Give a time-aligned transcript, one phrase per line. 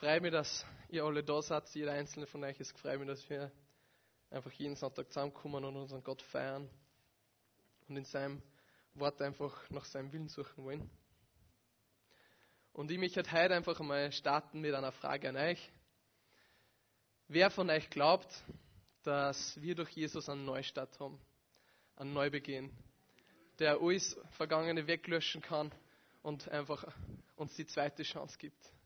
[0.00, 2.58] freue mich, dass ihr alle da seid, jeder einzelne von euch.
[2.58, 3.52] Es freut mich, dass wir
[4.30, 6.70] einfach jeden Sonntag zusammenkommen und unseren Gott feiern
[7.86, 8.42] und in seinem
[8.94, 10.90] Wort einfach nach seinem Willen suchen wollen.
[12.72, 15.70] Und ich möchte heute einfach einmal starten mit einer Frage an euch.
[17.28, 18.42] Wer von euch glaubt,
[19.02, 21.20] dass wir durch Jesus einen Neustart haben,
[21.96, 22.74] einen Neubeginn,
[23.58, 25.70] der alles Vergangene weglöschen kann
[26.22, 26.86] und einfach
[27.36, 28.79] uns die zweite Chance gibt?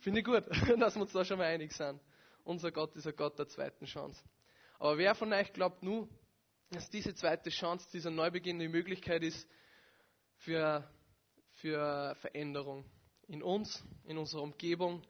[0.00, 0.44] Finde ich gut,
[0.78, 2.00] dass wir uns da schon mal einig sind.
[2.44, 4.22] Unser Gott ist ein Gott der zweiten Chance.
[4.78, 6.08] Aber wer von euch glaubt nun,
[6.70, 9.46] dass diese zweite Chance, dieser Neubeginn die Möglichkeit ist
[10.38, 10.88] für,
[11.52, 12.84] für Veränderung
[13.28, 15.02] in uns, in unserer Umgebung,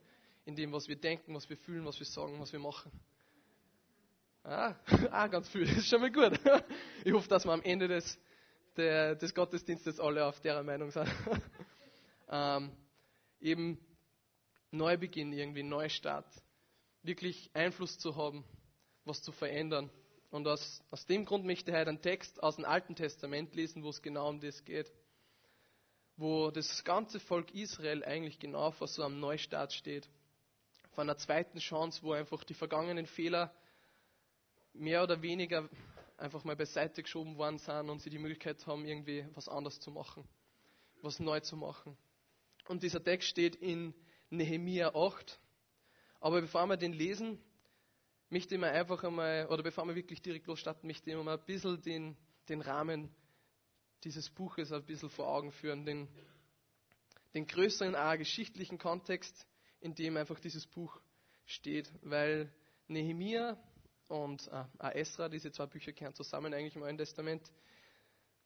[0.44, 2.90] in dem, was wir denken, was wir fühlen, was wir sagen, was wir machen?
[4.42, 4.74] Ah,
[5.10, 6.38] ah ganz viel, das ist schon mal gut.
[7.04, 8.18] Ich hoffe, dass wir am Ende des,
[8.76, 11.08] der, des Gottesdienstes alle auf der Meinung sind.
[12.28, 12.72] ähm,
[13.40, 13.78] eben
[14.70, 16.26] Neubeginn, irgendwie Neustart,
[17.02, 18.44] wirklich Einfluss zu haben,
[19.04, 19.90] was zu verändern.
[20.30, 23.82] Und aus, aus dem Grund möchte ich heute einen Text aus dem Alten Testament lesen,
[23.82, 24.92] wo es genau um das geht.
[26.16, 30.08] Wo das ganze Volk Israel eigentlich genau vor so einem Neustart steht.
[30.92, 33.52] Vor einer zweiten Chance, wo einfach die vergangenen Fehler
[34.72, 35.68] mehr oder weniger
[36.16, 39.90] einfach mal beiseite geschoben worden sind und sie die Möglichkeit haben, irgendwie was anderes zu
[39.90, 40.28] machen,
[41.02, 41.96] was neu zu machen.
[42.68, 43.94] Und dieser Text steht in
[44.30, 45.40] Nehemia 8.
[46.20, 47.38] Aber bevor wir den lesen,
[48.30, 51.38] möchte ich mir einfach einmal, oder bevor wir wirklich direkt losstarten, möchte ich mir mal
[51.38, 52.16] ein bisschen den,
[52.48, 53.14] den Rahmen
[54.04, 56.08] dieses Buches ein bisschen vor Augen führen, den,
[57.34, 59.46] den größeren, auch geschichtlichen Kontext,
[59.80, 61.00] in dem einfach dieses Buch
[61.44, 62.52] steht, weil
[62.86, 63.58] Nehemia
[64.08, 67.50] und äh, Esra, diese zwei Bücher gehören zusammen eigentlich im Neuen Testament,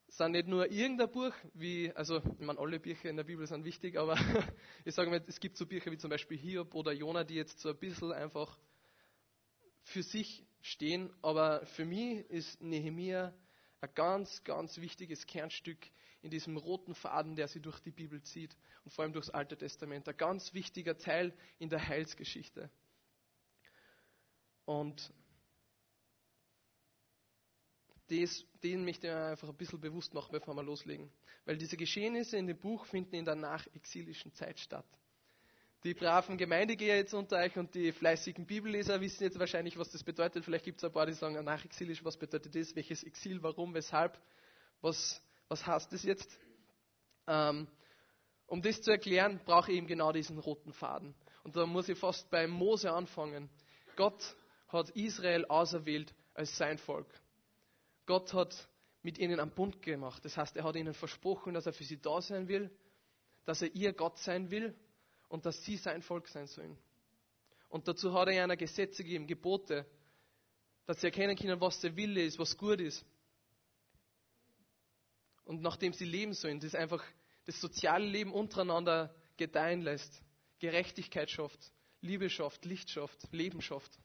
[0.09, 3.65] sind nicht nur irgendein Buch, wie, also, ich meine, alle Bücher in der Bibel sind
[3.65, 4.17] wichtig, aber
[4.85, 7.59] ich sage mal, es gibt so Bücher wie zum Beispiel Hiob oder Jona, die jetzt
[7.59, 8.59] so ein bisschen einfach
[9.83, 13.35] für sich stehen, aber für mich ist Nehemia
[13.81, 15.79] ein ganz, ganz wichtiges Kernstück
[16.23, 19.59] in diesem roten Faden, der sie durch die Bibel zieht und vor allem durchs Alte
[19.59, 20.09] Testament.
[20.09, 22.71] Ein ganz wichtiger Teil in der Heilsgeschichte.
[24.65, 25.13] Und
[28.09, 31.11] das, den möchte ich einfach ein bisschen bewusst machen, bevor wir loslegen.
[31.45, 34.87] Weil diese Geschehnisse in dem Buch finden in der nachexilischen Zeit statt.
[35.85, 40.03] Die braven Gemeindegeher jetzt unter euch und die fleißigen Bibelleser wissen jetzt wahrscheinlich, was das
[40.03, 40.43] bedeutet.
[40.43, 42.75] Vielleicht gibt es ein paar, die sagen, nachexilisch, was bedeutet das?
[42.75, 43.43] Welches Exil?
[43.43, 43.75] Warum?
[43.75, 44.19] Weshalb?
[44.81, 46.41] Was, was heißt das jetzt?
[47.27, 47.69] Ähm,
[48.47, 51.15] um das zu erklären, brauche ich eben genau diesen roten Faden.
[51.43, 53.51] Und da muss ich fast bei Mose anfangen.
[53.95, 54.37] Gott
[54.69, 57.07] hat Israel auserwählt als sein Volk.
[58.07, 58.69] Gott hat
[59.03, 60.25] mit ihnen einen Bund gemacht.
[60.25, 62.71] Das heißt, er hat ihnen versprochen, dass er für sie da sein will,
[63.45, 64.75] dass er ihr Gott sein will
[65.29, 66.79] und dass sie sein Volk sein sollen.
[67.69, 69.87] Und dazu hat er ihnen Gesetze gegeben, Gebote,
[70.87, 73.05] dass sie erkennen können, was der Wille ist, was gut ist.
[75.45, 77.05] Und nachdem sie leben sollen, das einfach
[77.45, 80.23] das soziale Leben untereinander gedeihen lässt,
[80.59, 83.99] Gerechtigkeit schafft, Liebe schafft, Licht schafft, Leben schafft.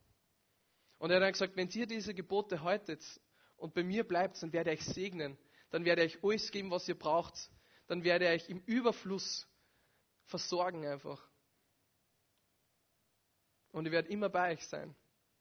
[0.97, 3.01] Und er hat dann gesagt, wenn ihr diese Gebote haltet
[3.59, 5.37] und bei mir bleibt, dann werde ich euch segnen.
[5.69, 7.49] Dann werde ich euch alles geben, was ihr braucht.
[7.87, 9.47] Dann werde ich euch im Überfluss
[10.25, 11.21] versorgen einfach.
[13.71, 14.95] Und ich werde immer bei euch sein.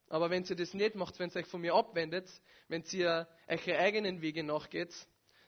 [0.09, 2.31] Aber wenn ihr das nicht macht, wenn ihr euch von mir abwendet,
[2.69, 4.95] wenn ihr eure eigenen Wege nachgeht,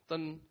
[0.06, 0.46] dann,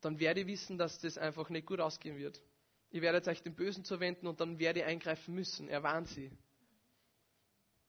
[0.00, 2.42] dann werde ich wissen, dass das einfach nicht gut ausgehen wird.
[2.90, 5.68] Ihr werdet euch dem Bösen zuwenden und dann werde ich eingreifen müssen.
[5.68, 6.30] Er warnt sie.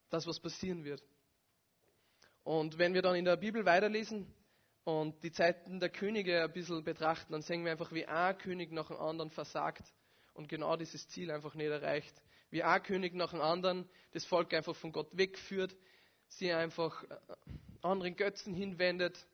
[0.09, 1.03] Das, was passieren wird.
[2.43, 4.27] Und wenn wir dann in der Bibel weiterlesen
[4.83, 8.71] und die Zeiten der Könige ein bisschen betrachten, dann sehen wir einfach, wie ein König
[8.71, 9.83] nach dem anderen versagt
[10.33, 12.13] und genau dieses Ziel einfach nicht erreicht.
[12.49, 15.75] Wie ein König nach dem anderen das Volk einfach von Gott wegführt,
[16.27, 17.17] sie einfach äh,
[17.81, 19.25] anderen Götzen hinwendet,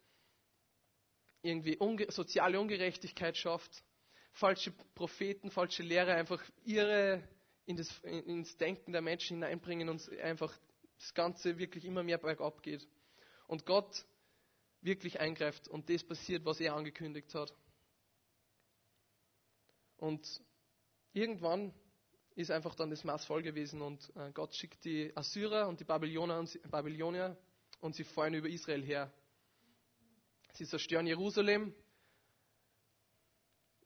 [1.41, 3.83] irgendwie unge soziale Ungerechtigkeit schafft,
[4.33, 7.23] falsche Propheten, falsche Lehrer einfach ihre
[7.65, 10.55] in das, ins Denken der Menschen hineinbringen und einfach
[10.97, 12.87] das Ganze wirklich immer mehr bergab geht
[13.49, 14.05] und Gott
[14.81, 17.51] wirklich eingreift und das passiert, was er angekündigt hat.
[19.97, 20.41] Und
[21.13, 21.73] irgendwann
[22.35, 25.83] ist einfach dann das Maß voll gewesen und äh, Gott schickt die Assyrer und die
[25.83, 27.35] Babylonier und, Babylonier
[27.81, 29.11] und sie fallen über Israel her.
[30.53, 31.73] Sie zerstören Jerusalem,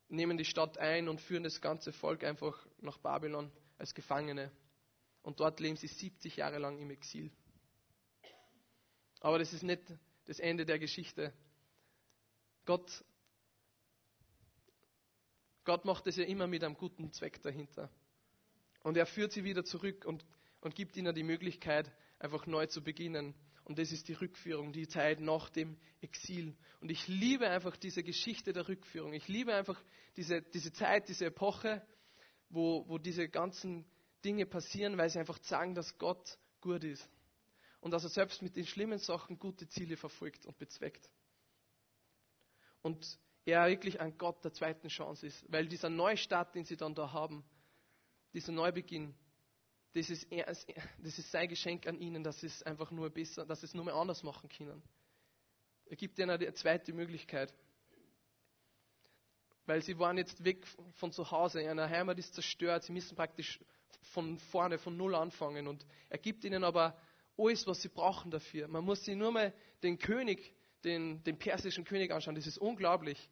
[0.09, 4.51] nehmen die Stadt ein und führen das ganze Volk einfach nach Babylon als Gefangene.
[5.21, 7.31] Und dort leben sie 70 Jahre lang im Exil.
[9.23, 9.81] Aber das ist nicht
[10.25, 11.33] das Ende der Geschichte.
[12.65, 13.03] Gott,
[15.63, 17.89] Gott macht es ja immer mit einem guten Zweck dahinter.
[18.83, 20.25] Und er führt sie wieder zurück und,
[20.59, 21.89] und gibt ihnen die Möglichkeit,
[22.19, 23.33] einfach neu zu beginnen.
[23.63, 26.53] Und das ist die Rückführung, die Zeit nach dem Exil.
[26.81, 29.13] Und ich liebe einfach diese Geschichte der Rückführung.
[29.13, 29.81] Ich liebe einfach
[30.17, 31.81] diese, diese Zeit, diese Epoche,
[32.49, 33.85] wo, wo diese ganzen
[34.25, 37.09] Dinge passieren, weil sie einfach sagen, dass Gott gut ist.
[37.83, 41.09] Und dass er selbst mit den schlimmen Sachen gute Ziele verfolgt und bezweckt.
[42.81, 45.43] Und er wirklich ein Gott der zweiten Chance ist.
[45.51, 47.43] Weil dieser Neustart, den sie dann da haben,
[48.31, 49.13] dieser Neubeginn,
[49.91, 53.59] das ist, das ist sein Geschenk an ihnen, dass sie es einfach nur besser, dass
[53.59, 54.81] sie es nur mehr anders machen können.
[55.83, 57.53] Er gibt ihnen eine zweite Möglichkeit.
[59.65, 63.59] Weil sie waren jetzt weg von zu Hause, ihre Heimat ist zerstört, sie müssen praktisch
[64.03, 65.67] von vorne, von Null anfangen.
[65.67, 66.97] Und er gibt ihnen aber
[67.37, 68.67] alles, was sie brauchen dafür.
[68.67, 70.53] Man muss sich nur mal den König,
[70.83, 73.29] den, den persischen König anschauen, das ist unglaublich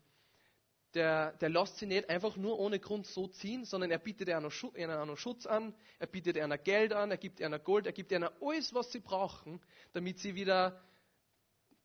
[0.93, 4.43] der, der lässt sie nicht einfach nur ohne Grund so ziehen, sondern er bietet ihnen
[4.43, 8.29] noch Schutz an, er bietet ihnen Geld an, er gibt ihnen Gold, er gibt ihnen
[8.41, 9.61] alles, was sie brauchen,
[9.93, 10.81] damit sie wieder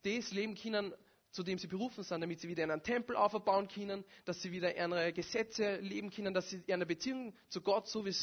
[0.03, 0.93] das leben können,
[1.31, 4.75] zu dem sie berufen sind, damit sie wieder einen Tempel aufbauen können, dass sie wieder
[4.75, 8.13] ihre Gesetze leben können, dass sie ihre Beziehung zu Gott, so wie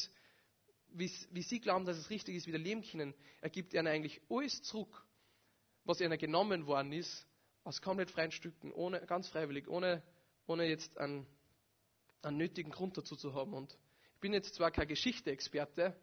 [0.97, 3.15] sie glauben, dass es richtig ist, wieder leben können.
[3.41, 5.05] Er gibt ihnen eigentlich alles zurück,
[5.85, 7.27] was ihnen genommen worden ist,
[7.65, 10.03] aus komplett freien Stücken, ohne, ganz freiwillig, ohne
[10.47, 11.27] ohne jetzt einen,
[12.23, 13.55] einen nötigen Grund dazu zu haben.
[13.55, 13.77] Und
[14.15, 15.97] ich bin jetzt zwar kein Geschichte-Experte,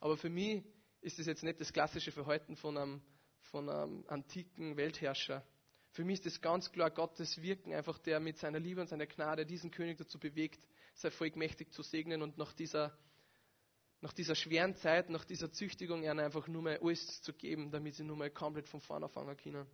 [0.00, 0.64] aber für mich
[1.00, 3.02] ist es jetzt nicht das klassische Verhalten von einem,
[3.40, 5.44] von einem antiken Weltherrscher.
[5.92, 9.06] Für mich ist es ganz klar Gottes Wirken, einfach der mit seiner Liebe und seiner
[9.06, 10.60] Gnade diesen König dazu bewegt,
[10.94, 12.96] sein Volk mächtig zu segnen und nach dieser,
[14.00, 17.94] nach dieser schweren Zeit, nach dieser Züchtigung, ihnen einfach nur mal alles zu geben, damit
[17.94, 19.66] sie nur mal komplett von vorne anfangen können.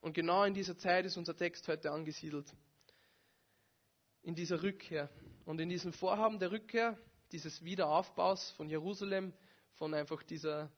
[0.00, 2.54] Und genau in dieser Zeit ist unser Text heute angesiedelt.
[4.22, 5.10] In dieser Rückkehr.
[5.44, 6.98] Und in diesem Vorhaben der Rückkehr,
[7.32, 9.32] dieses Wiederaufbaus von Jerusalem,
[9.74, 10.70] von einfach dieser,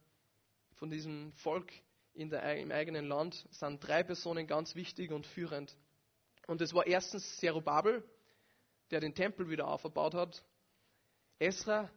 [0.76, 1.72] von diesem Volk
[2.14, 5.76] der, im eigenen Land, sind drei Personen ganz wichtig und führend.
[6.46, 8.04] Und es war erstens Zerubabel,
[8.90, 10.44] der den Tempel wieder aufgebaut hat.
[11.40, 11.90] Esra,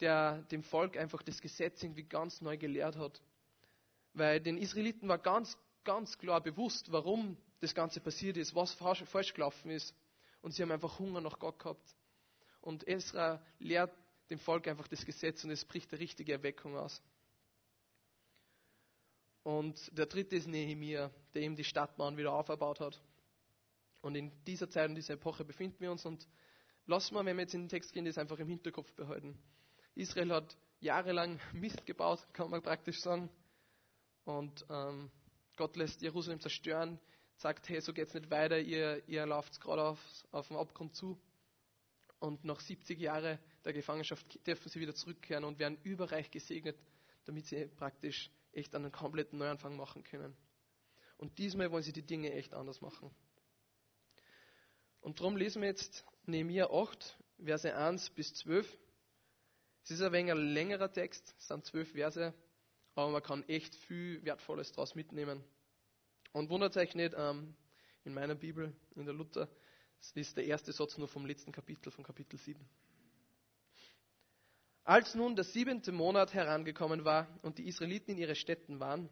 [0.00, 3.22] der dem Volk einfach das Gesetz irgendwie ganz neu gelehrt hat.
[4.14, 5.56] Weil den Israeliten war ganz
[5.88, 9.94] ganz klar bewusst, warum das Ganze passiert ist, was falsch gelaufen ist.
[10.42, 11.96] Und sie haben einfach Hunger nach Gott gehabt.
[12.60, 13.90] Und Esra lehrt
[14.28, 17.02] dem Volk einfach das Gesetz und es bricht eine richtige Erweckung aus.
[19.44, 23.00] Und der dritte ist Nehemiah, der eben die Stadtmauern wieder aufgebaut hat.
[24.02, 26.28] Und in dieser Zeit und dieser Epoche befinden wir uns und
[26.88, 29.38] lassen wir, wenn wir jetzt in den Text gehen, das einfach im Hinterkopf behalten.
[29.94, 33.30] Israel hat jahrelang Mist gebaut, kann man praktisch sagen.
[34.24, 35.10] Und ähm,
[35.56, 36.98] Gott lässt Jerusalem zerstören,
[37.36, 39.98] sagt, hey, so geht es nicht weiter, ihr, ihr lauft gerade auf,
[40.30, 41.20] auf den Abgrund zu.
[42.20, 46.76] Und nach 70 Jahren der Gefangenschaft dürfen sie wieder zurückkehren und werden überreich gesegnet,
[47.26, 50.36] damit sie praktisch echt einen kompletten Neuanfang machen können.
[51.18, 53.10] Und diesmal wollen sie die Dinge echt anders machen.
[55.00, 58.66] Und darum lesen wir jetzt Nehemiah 8, Verse 1 bis 12.
[59.84, 62.34] Es ist ein wenig ein längerer Text, es sind zwölf Verse,
[62.94, 65.42] aber man kann echt viel Wertvolles daraus mitnehmen.
[66.32, 67.56] Und wundert euch nicht, ähm,
[68.04, 69.48] in meiner Bibel, in der Luther,
[70.14, 72.62] ist der erste Satz nur vom letzten Kapitel, von Kapitel 7.
[74.84, 79.08] Als nun der siebente Monat herangekommen war und die Israeliten in ihre Städten waren,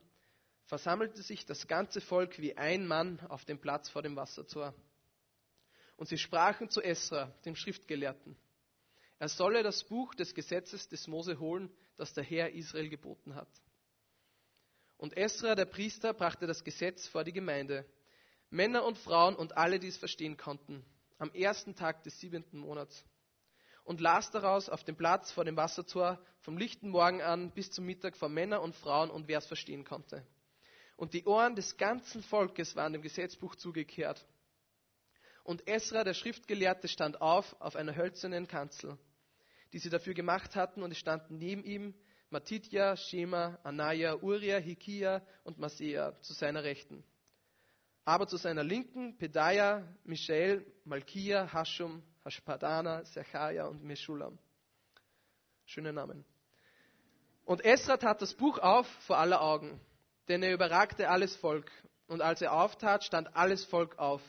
[0.66, 4.74] versammelte sich das ganze Volk wie ein Mann auf dem Platz vor dem Wassertor.
[5.96, 8.36] Und sie sprachen zu Esra, dem Schriftgelehrten.
[9.18, 13.48] Er solle das Buch des Gesetzes des Mose holen, das der Herr Israel geboten hat.
[14.98, 17.86] Und Esra, der Priester, brachte das Gesetz vor die Gemeinde.
[18.50, 20.84] Männer und Frauen und alle, die es verstehen konnten,
[21.18, 23.04] am ersten Tag des siebenten Monats.
[23.84, 27.86] Und las daraus auf dem Platz vor dem Wassertor vom lichten Morgen an bis zum
[27.86, 30.26] Mittag vor Männer und Frauen und wer es verstehen konnte.
[30.96, 34.26] Und die Ohren des ganzen Volkes waren dem Gesetzbuch zugekehrt.
[35.46, 38.98] Und Esra, der Schriftgelehrte, stand auf auf einer hölzernen Kanzel,
[39.72, 41.94] die sie dafür gemacht hatten, und es standen neben ihm
[42.30, 47.04] Matitja, Shema, Anaya, Uriah, Hikia und Masea zu seiner Rechten.
[48.04, 54.40] Aber zu seiner Linken Pedaya, Michael, Malkia, Hashum, Hashpadana, Zechariah und Meshulam.
[55.64, 56.24] Schöne Namen.
[57.44, 59.80] Und Esra tat das Buch auf vor aller Augen,
[60.26, 61.70] denn er überragte alles Volk.
[62.08, 64.22] Und als er auftat, stand alles Volk auf.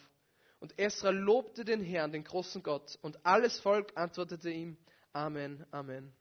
[0.60, 2.98] Und Esra lobte den Herrn, den großen Gott.
[3.02, 4.78] Und alles Volk antwortete ihm,
[5.14, 6.14] Amen, Amen.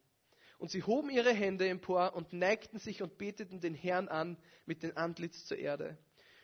[0.59, 4.83] Und sie hoben ihre Hände empor und neigten sich und beteten den Herrn an mit
[4.83, 5.99] dem Antlitz zur Erde.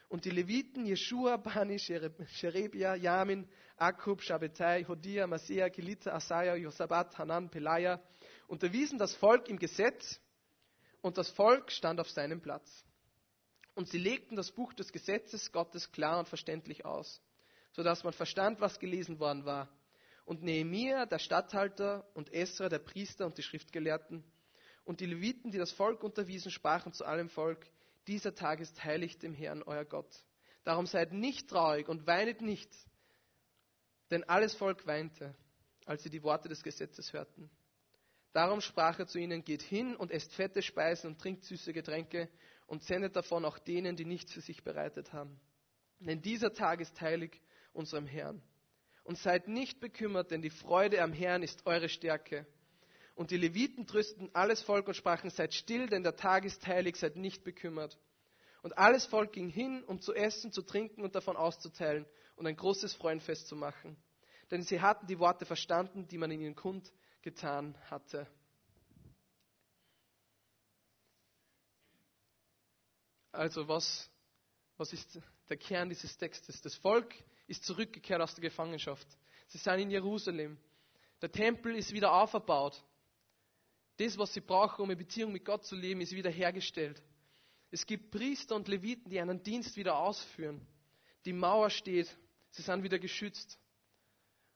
[0.08, 7.48] Und die Leviten, Jeschua, Bani, Sherebia, Yamin, Akub, Shabbatai, Hodia, Masea, Kelita, Asaya, Josabat, Hanan,
[7.48, 8.02] Pelaya,
[8.46, 10.20] unterwiesen das Volk im Gesetz
[11.00, 12.84] und das Volk stand auf seinem Platz.
[13.74, 17.22] Und sie legten das Buch des Gesetzes Gottes klar und verständlich aus,
[17.72, 19.68] sodass man verstand, was gelesen worden war.
[20.24, 24.24] Und Nehemia, der Statthalter, und Esra, der Priester und die Schriftgelehrten,
[24.84, 27.66] und die Leviten, die das Volk unterwiesen, sprachen zu allem Volk,
[28.06, 30.12] dieser Tag ist heilig dem Herrn, euer Gott.
[30.64, 32.70] Darum seid nicht traurig und weinet nicht,
[34.10, 35.34] denn alles Volk weinte,
[35.86, 37.50] als sie die Worte des Gesetzes hörten.
[38.32, 42.28] Darum sprach er zu ihnen, geht hin und esst fette Speisen und trinkt süße Getränke
[42.66, 45.38] und sendet davon auch denen, die nichts für sich bereitet haben.
[46.00, 47.40] Denn dieser Tag ist heilig
[47.72, 48.42] unserem Herrn.
[49.04, 52.46] Und seid nicht bekümmert, denn die Freude am Herrn ist eure Stärke.
[53.14, 56.96] Und die Leviten trösteten alles Volk und sprachen, seid still, denn der Tag ist heilig,
[56.96, 57.98] seid nicht bekümmert.
[58.62, 62.56] Und alles Volk ging hin, um zu essen, zu trinken und davon auszuteilen und ein
[62.56, 63.96] großes Freudenfest zu machen.
[64.50, 68.26] Denn sie hatten die Worte verstanden, die man ihnen kundgetan hatte.
[73.32, 74.10] Also was,
[74.76, 76.60] was ist der Kern dieses Textes?
[76.60, 77.14] Das Volk
[77.52, 79.06] ist zurückgekehrt aus der Gefangenschaft.
[79.48, 80.56] Sie sind in Jerusalem.
[81.20, 82.82] Der Tempel ist wieder aufgebaut.
[83.98, 87.02] Das, was sie brauchen, um eine Beziehung mit Gott zu leben, ist wieder hergestellt.
[87.70, 90.66] Es gibt Priester und Leviten, die einen Dienst wieder ausführen.
[91.26, 92.16] Die Mauer steht,
[92.50, 93.58] sie sind wieder geschützt.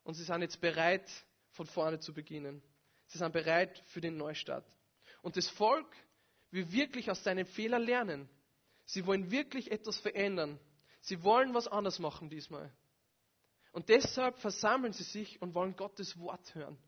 [0.02, 1.08] Und sie sind jetzt bereit,
[1.50, 2.62] von vorne zu beginnen.
[3.08, 4.64] Sie sind bereit für den Neustart.
[5.20, 5.94] Und das Volk
[6.50, 8.28] will wirklich aus seinen Fehlern lernen.
[8.86, 10.58] Sie wollen wirklich etwas verändern.
[11.02, 12.72] Sie wollen was anders machen diesmal.
[13.76, 16.78] Und deshalb versammeln sie sich und wollen Gottes Wort hören.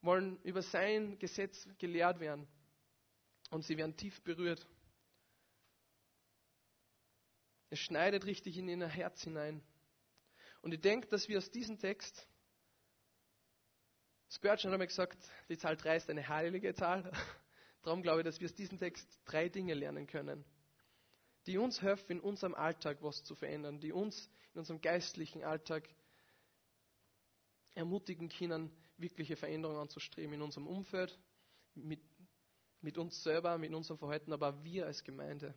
[0.00, 2.48] Wollen über sein Gesetz gelehrt werden.
[3.52, 4.66] Und sie werden tief berührt.
[7.70, 9.62] Es schneidet richtig in ihr Herz hinein.
[10.60, 12.26] Und ich denke, dass wir aus diesem Text,
[14.30, 17.12] Spurgeon hat einmal gesagt, die Zahl 3 ist eine heilige Zahl.
[17.84, 20.44] Darum glaube ich, dass wir aus diesem Text drei Dinge lernen können
[21.46, 25.88] die uns helfen, in unserem Alltag was zu verändern, die uns in unserem geistlichen Alltag
[27.74, 31.18] ermutigen können, wirkliche Veränderungen anzustreben in unserem Umfeld,
[31.74, 32.00] mit,
[32.80, 35.54] mit uns selber, mit unserem Verhalten, aber wir als Gemeinde.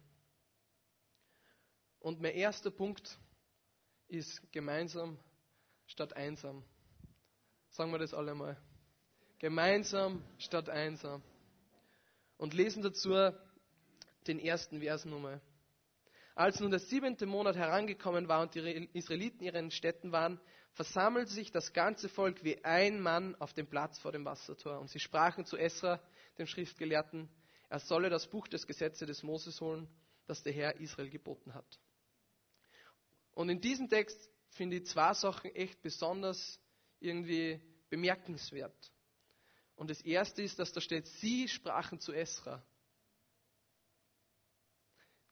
[2.00, 3.20] Und mein erster Punkt
[4.08, 5.20] ist gemeinsam
[5.86, 6.64] statt einsam.
[7.70, 8.58] Sagen wir das alle mal.
[9.40, 11.22] Gemeinsam statt einsam.
[12.38, 13.10] Und lesen dazu
[14.26, 15.42] den ersten Vers nochmal.
[16.38, 20.40] Als nun der siebente Monat herangekommen war und die Israeliten in ihren Städten waren,
[20.74, 24.80] versammelte sich das ganze Volk wie ein Mann auf dem Platz vor dem Wassertor.
[24.80, 26.00] Und sie sprachen zu Esra,
[26.38, 27.28] dem Schriftgelehrten,
[27.70, 29.88] er solle das Buch des Gesetzes des Moses holen,
[30.28, 31.80] das der Herr Israel geboten hat.
[33.32, 36.60] Und in diesem Text finde ich zwei Sachen echt besonders
[37.00, 38.92] irgendwie bemerkenswert.
[39.76, 42.64] Und das erste ist, dass da steht, sie sprachen zu Esra.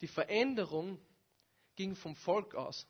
[0.01, 0.99] Die Veränderung
[1.75, 2.87] ging vom Volk aus.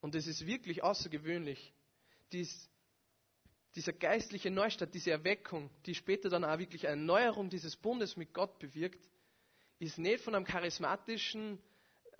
[0.00, 1.72] Und es ist wirklich außergewöhnlich.
[2.32, 2.70] Dies,
[3.74, 8.34] dieser geistliche Neustart, diese Erweckung, die später dann auch wirklich eine Erneuerung dieses Bundes mit
[8.34, 9.08] Gott bewirkt,
[9.78, 11.58] ist nicht von einem charismatischen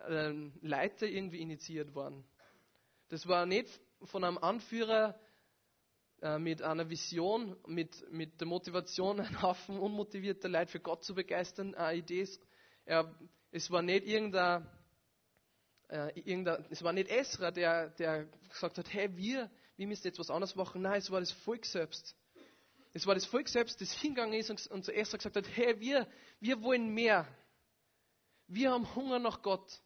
[0.08, 2.24] äh, Leiter irgendwie initiiert worden.
[3.08, 3.68] Das war nicht
[4.04, 5.18] von einem Anführer
[6.22, 11.14] äh, mit einer Vision, mit, mit der Motivation, einen Haufen unmotivierter Leute für Gott zu
[11.14, 12.28] begeistern, eine Idee,
[12.84, 13.14] er,
[13.50, 14.66] es war nicht irgendein,
[15.88, 20.18] äh, irgendein, es war nicht Esra, der, der gesagt hat, hey, wir, wir müssen jetzt
[20.18, 20.82] was anderes machen.
[20.82, 22.16] Nein, es war das Volk selbst.
[22.92, 25.78] Es war das Volk selbst, das hingegangen ist und, und zu Esra gesagt hat, hey,
[25.80, 26.06] wir,
[26.40, 27.26] wir wollen mehr.
[28.46, 29.82] Wir haben Hunger nach Gott.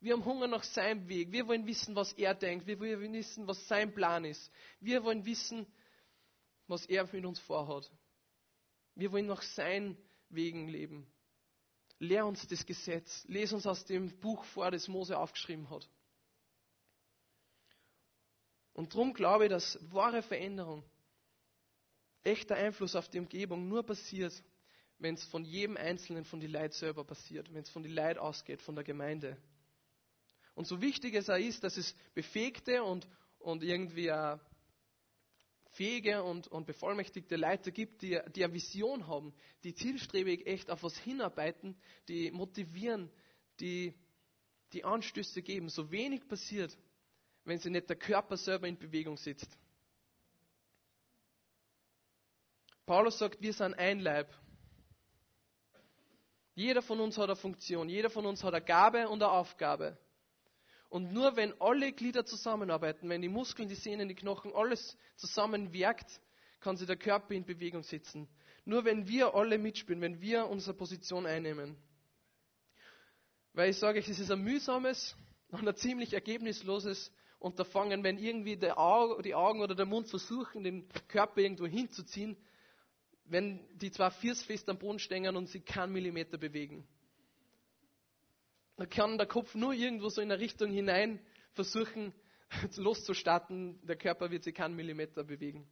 [0.00, 1.30] Wir haben Hunger nach seinem Weg.
[1.30, 2.66] Wir wollen wissen, was er denkt.
[2.66, 4.50] Wir wollen wissen, was sein Plan ist.
[4.80, 5.66] Wir wollen wissen,
[6.66, 7.90] was er mit uns vorhat.
[8.94, 9.96] Wir wollen nach seinen
[10.30, 11.06] Wegen leben.
[12.00, 13.24] Lehr uns das Gesetz.
[13.28, 15.88] Les uns aus dem Buch vor, das Mose aufgeschrieben hat.
[18.72, 20.82] Und darum glaube ich, dass wahre Veränderung,
[22.22, 24.32] echter Einfluss auf die Umgebung nur passiert,
[24.98, 28.16] wenn es von jedem Einzelnen, von den Leid selber passiert, wenn es von den Leid
[28.16, 29.36] ausgeht, von der Gemeinde.
[30.54, 33.06] Und so wichtig es auch ist, dass es befähigte und,
[33.38, 34.38] und irgendwie auch
[35.80, 39.32] fähige und, und bevollmächtigte Leiter gibt, die, die eine Vision haben,
[39.64, 41.74] die zielstrebig echt auf was hinarbeiten,
[42.06, 43.10] die motivieren,
[43.60, 43.94] die,
[44.74, 45.70] die Anstöße geben.
[45.70, 46.76] So wenig passiert,
[47.46, 49.48] wenn sie nicht der Körper selber in Bewegung sitzt.
[52.84, 54.30] Paulus sagt, wir sind ein Leib.
[56.54, 59.96] Jeder von uns hat eine Funktion, jeder von uns hat eine Gabe und eine Aufgabe.
[60.90, 66.20] Und nur wenn alle Glieder zusammenarbeiten, wenn die Muskeln, die Sehnen, die Knochen, alles zusammenwirkt,
[66.58, 68.28] kann sich der Körper in Bewegung setzen.
[68.64, 71.76] Nur wenn wir alle mitspielen, wenn wir unsere Position einnehmen.
[73.52, 75.16] Weil ich sage euch, es ist ein mühsames
[75.50, 81.40] und ein ziemlich ergebnisloses Unterfangen, wenn irgendwie die Augen oder der Mund versuchen, den Körper
[81.40, 82.36] irgendwo hinzuziehen,
[83.24, 86.86] wenn die zwei Füße fest am Boden stehen und sie keinen Millimeter bewegen.
[88.80, 91.20] Da kann der Kopf nur irgendwo so in eine Richtung hinein
[91.52, 92.14] versuchen
[92.76, 93.78] loszustarten.
[93.86, 95.68] Der Körper wird sich keinen Millimeter bewegen.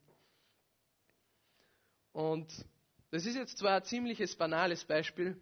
[2.12, 2.53] Und
[3.11, 5.41] das ist jetzt zwar ein ziemliches banales Beispiel,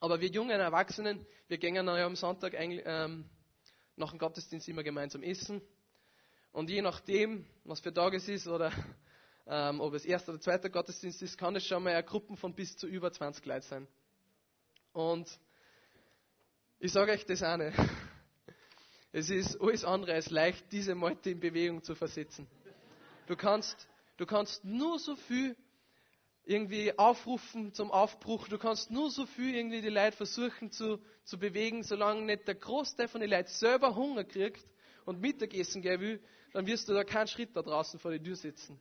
[0.00, 3.28] aber wir jungen Erwachsenen, wir gehen ja am Sonntag ähm,
[3.96, 5.60] nach dem Gottesdienst immer gemeinsam essen.
[6.50, 8.72] Und je nachdem, was für Tag es ist oder
[9.46, 12.54] ähm, ob es erster oder zweiter Gottesdienst ist, kann es schon mal eine Gruppe von
[12.54, 13.88] bis zu über 20 Leuten sein.
[14.94, 15.38] Und
[16.80, 17.72] ich sage euch das eine.
[19.12, 22.46] Es ist alles andere als leicht, diese Meute in Bewegung zu versetzen.
[23.26, 25.56] Du kannst, du kannst nur so viel
[26.44, 28.48] irgendwie aufrufen zum Aufbruch.
[28.48, 32.54] Du kannst nur so viel irgendwie die Leute versuchen zu, zu bewegen, solange nicht der
[32.54, 34.66] Großteil von den Leuten selber Hunger kriegt
[35.04, 36.22] und Mittagessen gehen will,
[36.54, 38.80] dann wirst du da keinen Schritt da draußen vor die Tür sitzen.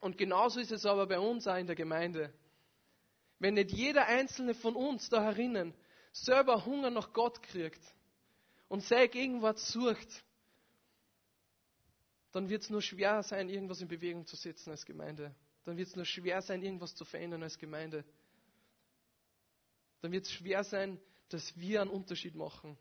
[0.00, 2.32] Und genauso ist es aber bei uns auch in der Gemeinde.
[3.38, 5.74] Wenn nicht jeder einzelne von uns da herinnen
[6.12, 7.80] selber Hunger nach Gott kriegt
[8.68, 10.24] und seine Gegenwart sucht,
[12.32, 15.34] dann wird es nur schwer sein, irgendwas in Bewegung zu setzen als Gemeinde.
[15.64, 18.04] Dann wird es nur schwer sein, irgendwas zu verändern als Gemeinde.
[20.00, 22.78] Dann wird es schwer sein, dass wir einen Unterschied machen.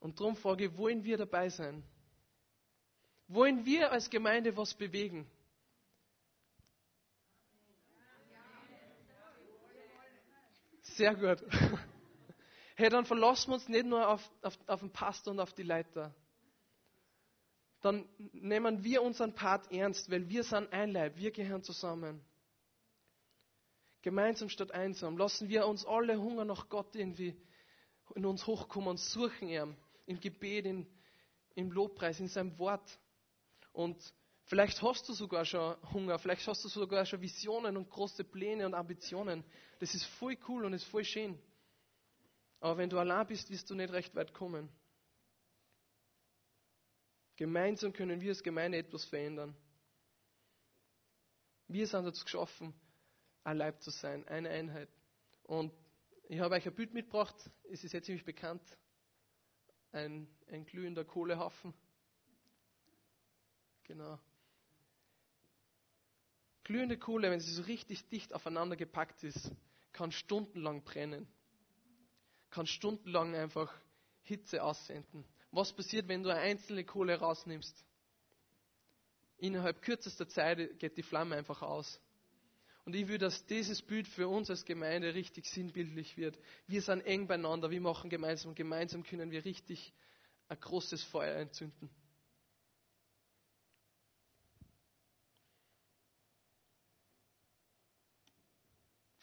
[0.00, 1.84] Und darum frage ich, wollen wir dabei sein?
[3.28, 5.30] Wollen wir als Gemeinde was bewegen?
[11.00, 11.42] Sehr gut.
[12.76, 15.62] Hey, dann verlassen wir uns nicht nur auf, auf, auf den Pastor und auf die
[15.62, 16.14] Leiter.
[17.82, 22.22] Dann nehmen wir unseren Part ernst, weil wir sind ein Leib, wir gehören zusammen.
[24.00, 25.18] Gemeinsam statt einsam.
[25.18, 27.34] Lassen wir uns alle Hunger nach Gott irgendwie
[28.14, 30.86] in uns hochkommen und suchen ihn im Gebet, in,
[31.54, 32.98] im Lobpreis, in seinem Wort.
[33.72, 33.98] Und
[34.50, 38.66] vielleicht hast du sogar schon Hunger, vielleicht hast du sogar schon Visionen und große Pläne
[38.66, 39.44] und Ambitionen.
[39.78, 41.40] Das ist voll cool und ist voll schön.
[42.58, 44.68] Aber wenn du allein bist, wirst du nicht recht weit kommen.
[47.36, 49.56] Gemeinsam können wir als Gemeinde etwas verändern.
[51.68, 52.74] Wir sind dazu geschaffen,
[53.44, 54.88] ein Leib zu sein, eine Einheit.
[55.44, 55.72] Und
[56.28, 57.36] ich habe euch ein Bild mitgebracht,
[57.70, 58.62] es ist jetzt ziemlich bekannt.
[59.92, 61.72] Ein, ein glühender Kohlehaufen.
[63.84, 64.18] Genau.
[66.70, 69.50] Glühende Kohle, wenn sie so richtig dicht aufeinander gepackt ist,
[69.92, 71.26] kann stundenlang brennen.
[72.50, 73.74] Kann stundenlang einfach
[74.22, 75.24] Hitze aussenden.
[75.50, 77.84] Was passiert, wenn du eine einzelne Kohle rausnimmst?
[79.38, 82.00] Innerhalb kürzester Zeit geht die Flamme einfach aus.
[82.84, 86.38] Und ich will, dass dieses Bild für uns als Gemeinde richtig sinnbildlich wird.
[86.68, 89.92] Wir sind eng beieinander, wir machen gemeinsam gemeinsam können wir richtig
[90.46, 91.90] ein großes Feuer entzünden.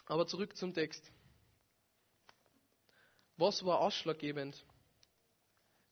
[0.07, 1.03] Aber zurück zum Text.
[3.35, 4.65] Was war ausschlaggebend,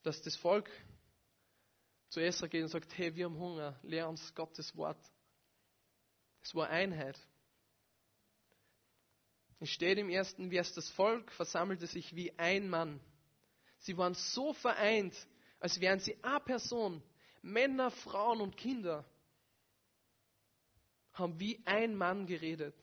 [0.02, 0.70] dass das Volk
[2.08, 4.98] zu Esra geht und sagt, hey, wir haben Hunger, lehr uns Gottes Wort.
[6.42, 7.18] Es war Einheit.
[9.58, 13.00] Es steht im ersten Vers, das Volk versammelte sich wie ein Mann.
[13.78, 15.14] Sie waren so vereint,
[15.60, 17.02] als wären sie eine Person.
[17.42, 19.04] Männer, Frauen und Kinder
[21.12, 22.74] haben wie ein Mann geredet.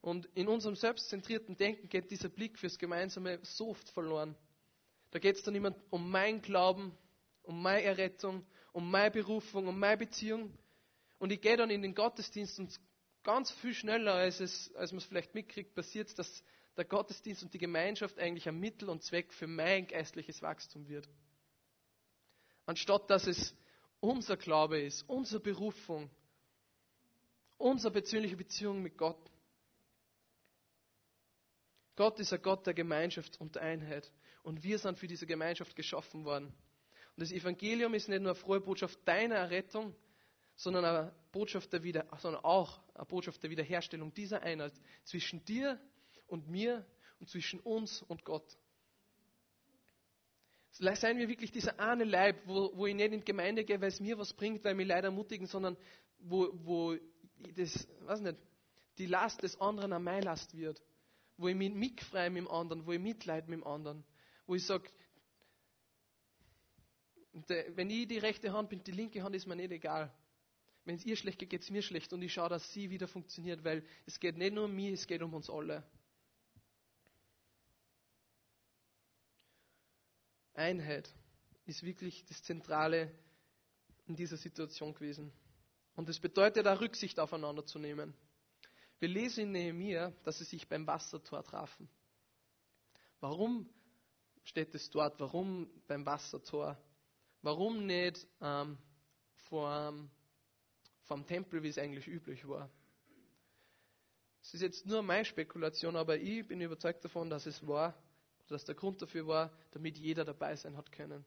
[0.00, 4.34] Und in unserem selbstzentrierten Denken geht dieser Blick fürs Gemeinsame so oft verloren.
[5.10, 6.96] Da geht es dann immer um mein Glauben,
[7.42, 10.56] um meine Errettung, um meine Berufung, um meine Beziehung.
[11.18, 12.80] Und ich gehe dann in den Gottesdienst und
[13.22, 16.42] ganz viel schneller, als, es, als man es vielleicht mitkriegt, passiert dass
[16.76, 21.08] der Gottesdienst und die Gemeinschaft eigentlich ein Mittel und Zweck für mein geistliches Wachstum wird.
[22.64, 23.54] Anstatt dass es
[24.00, 26.08] unser Glaube ist, unsere Berufung,
[27.58, 29.30] unsere persönliche Beziehung mit Gott.
[32.00, 34.10] Gott ist ein Gott der Gemeinschaft und der Einheit.
[34.42, 36.46] Und wir sind für diese Gemeinschaft geschaffen worden.
[36.46, 39.94] Und das Evangelium ist nicht nur eine frohe Botschaft deiner Errettung,
[40.56, 44.72] sondern eine Botschaft der Wieder, sondern auch eine Botschaft der Wiederherstellung dieser Einheit
[45.04, 45.78] zwischen dir
[46.26, 46.86] und mir
[47.18, 48.56] und zwischen uns und Gott.
[50.70, 53.88] Seien wir wirklich dieser eine Leib, wo, wo ich nicht in die Gemeinde gehe, weil
[53.88, 55.76] es mir was bringt, weil mich leider ermutigen, sondern
[56.18, 56.96] wo, wo
[57.56, 58.38] das, weiß nicht,
[58.96, 60.80] die Last des anderen an meine Last wird.
[61.40, 64.04] Wo ich mich mitfreue mit dem anderen, wo ich Mitleid mit dem anderen.
[64.46, 64.90] Wo ich sage,
[67.32, 70.12] wenn ich die rechte Hand bin, die linke Hand ist mir nicht egal.
[70.84, 73.08] Wenn es ihr schlecht geht, geht es mir schlecht und ich schaue, dass sie wieder
[73.08, 75.82] funktioniert, weil es geht nicht nur um mich, es geht um uns alle.
[80.52, 81.10] Einheit
[81.64, 83.10] ist wirklich das Zentrale
[84.08, 85.32] in dieser Situation gewesen.
[85.96, 88.12] Und es bedeutet auch Rücksicht aufeinander zu nehmen.
[89.00, 91.88] Wir lesen in Nehemiah, dass sie sich beim Wassertor trafen.
[93.20, 93.66] Warum
[94.44, 95.18] steht es dort?
[95.18, 96.76] Warum beim Wassertor?
[97.40, 98.76] Warum nicht ähm,
[99.48, 99.94] vor,
[101.04, 102.70] vom Tempel, wie es eigentlich üblich war?
[104.42, 107.94] Es ist jetzt nur meine Spekulation, aber ich bin überzeugt davon, dass es war,
[108.48, 111.24] dass der Grund dafür war, damit jeder dabei sein hat können.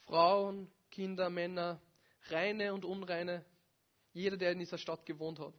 [0.00, 1.80] Frauen, Kinder, Männer,
[2.28, 3.42] reine und unreine,
[4.12, 5.54] jeder, der in dieser Stadt gewohnt hat.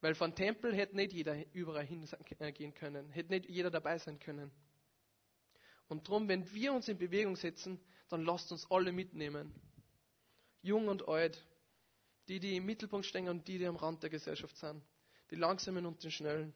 [0.00, 4.50] Weil von Tempel hätte nicht jeder überall hingehen können, hätte nicht jeder dabei sein können.
[5.88, 9.52] Und darum, wenn wir uns in Bewegung setzen, dann lasst uns alle mitnehmen.
[10.62, 11.44] Jung und alt,
[12.28, 14.82] die, die im Mittelpunkt stehen und die, die am Rand der Gesellschaft sind.
[15.30, 16.54] Die Langsamen und die Schnellen.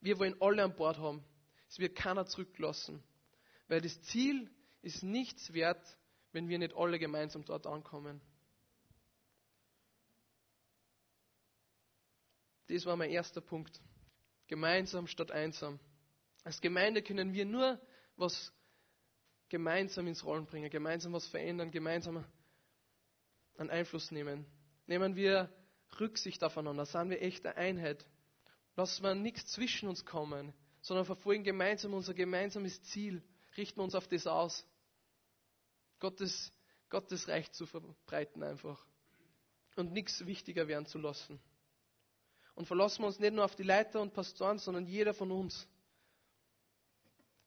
[0.00, 1.24] Wir wollen alle an Bord haben.
[1.68, 3.02] Es wird keiner zurücklassen.
[3.68, 4.50] Weil das Ziel
[4.82, 5.98] ist nichts wert,
[6.32, 8.20] wenn wir nicht alle gemeinsam dort ankommen.
[12.70, 13.80] Das war mein erster Punkt.
[14.46, 15.78] Gemeinsam statt einsam.
[16.44, 17.80] Als Gemeinde können wir nur
[18.16, 18.52] was
[19.48, 22.24] gemeinsam ins Rollen bringen, gemeinsam was verändern, gemeinsam
[23.56, 24.46] einen Einfluss nehmen.
[24.86, 25.52] Nehmen wir
[25.98, 28.06] Rücksicht aufeinander, sind wir echte Einheit.
[28.76, 33.22] Lassen wir nichts zwischen uns kommen sondern verfolgen gemeinsam unser gemeinsames Ziel,
[33.56, 34.66] richten wir uns auf das aus.
[35.98, 36.52] Gottes,
[36.88, 38.84] Gottes Reich zu verbreiten einfach.
[39.76, 41.40] Und nichts wichtiger werden zu lassen.
[42.54, 45.68] Und verlassen wir uns nicht nur auf die Leiter und Pastoren, sondern jeder von uns.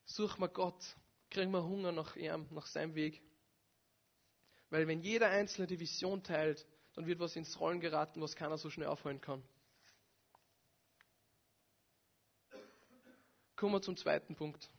[0.05, 0.95] Suchen wir Gott,
[1.29, 3.21] kriegen wir Hunger nach ihm, nach seinem Weg.
[4.69, 8.57] Weil wenn jeder Einzelne die Vision teilt, dann wird was ins Rollen geraten, was keiner
[8.57, 9.43] so schnell aufholen kann.
[13.55, 14.69] Kommen wir zum zweiten Punkt.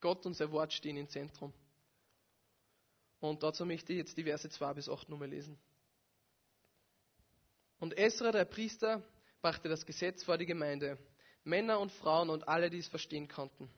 [0.00, 1.52] Gott und sein Wort stehen im Zentrum.
[3.20, 5.56] Und dazu möchte ich jetzt die Verse 2 bis 8 nochmal lesen.
[7.82, 9.02] Und Esra, der Priester,
[9.40, 10.98] brachte das Gesetz vor die Gemeinde,
[11.42, 13.68] Männer und Frauen und alle, die es verstehen konnten,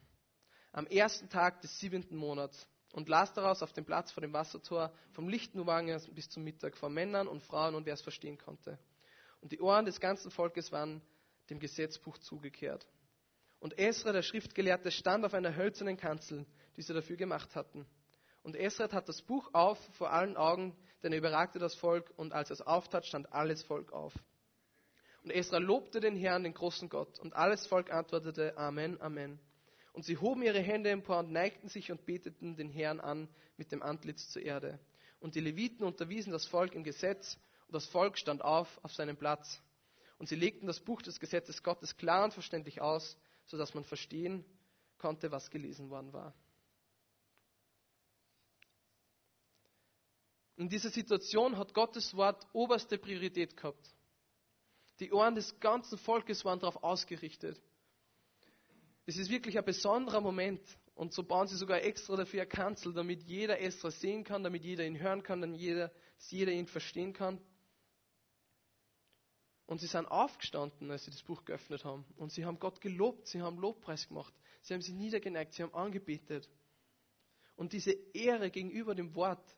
[0.73, 4.93] am ersten Tag des siebenten Monats und las daraus auf dem Platz vor dem Wassertor
[5.13, 8.79] vom Lichtenwagen bis zum Mittag vor Männern und Frauen und wer es verstehen konnte.
[9.41, 11.01] Und die Ohren des ganzen Volkes waren
[11.49, 12.87] dem Gesetzbuch zugekehrt.
[13.59, 16.45] Und Esra, der Schriftgelehrte, stand auf einer hölzernen Kanzel,
[16.77, 17.87] die sie dafür gemacht hatten.
[18.45, 22.35] Und Esra tat das Buch auf vor allen Augen, denn er überragte das Volk, und
[22.35, 24.13] als es auftat, stand alles Volk auf.
[25.23, 29.41] Und Esra lobte den Herrn, den großen Gott, und alles Volk antwortete Amen, Amen.
[29.95, 33.73] Und sie hoben ihre Hände empor und neigten sich und beteten den Herrn an mit
[33.73, 34.79] dem Antlitz zur Erde.
[35.21, 39.17] Und die Leviten unterwiesen das Volk im Gesetz, und das Volk stand auf auf seinem
[39.17, 39.63] Platz.
[40.19, 44.45] Und sie legten das Buch des Gesetzes Gottes klar und verständlich aus, sodass man verstehen
[44.99, 46.35] konnte, was gelesen worden war.
[50.57, 53.95] In dieser Situation hat Gottes Wort oberste Priorität gehabt.
[55.01, 57.61] Die Ohren des ganzen Volkes waren darauf ausgerichtet.
[59.07, 60.63] Es ist wirklich ein besonderer Moment.
[60.95, 64.63] Und so bauen sie sogar extra dafür eine Kanzel, damit jeder Esra sehen kann, damit
[64.63, 65.93] jeder ihn hören kann, damit jeder,
[66.29, 67.41] jeder ihn verstehen kann.
[69.67, 72.05] Und sie sind aufgestanden, als sie das Buch geöffnet haben.
[72.17, 75.75] Und sie haben Gott gelobt, sie haben Lobpreis gemacht, sie haben sich niedergeneigt, sie haben
[75.75, 76.49] angebetet.
[77.57, 79.57] Und diese Ehre gegenüber dem Wort,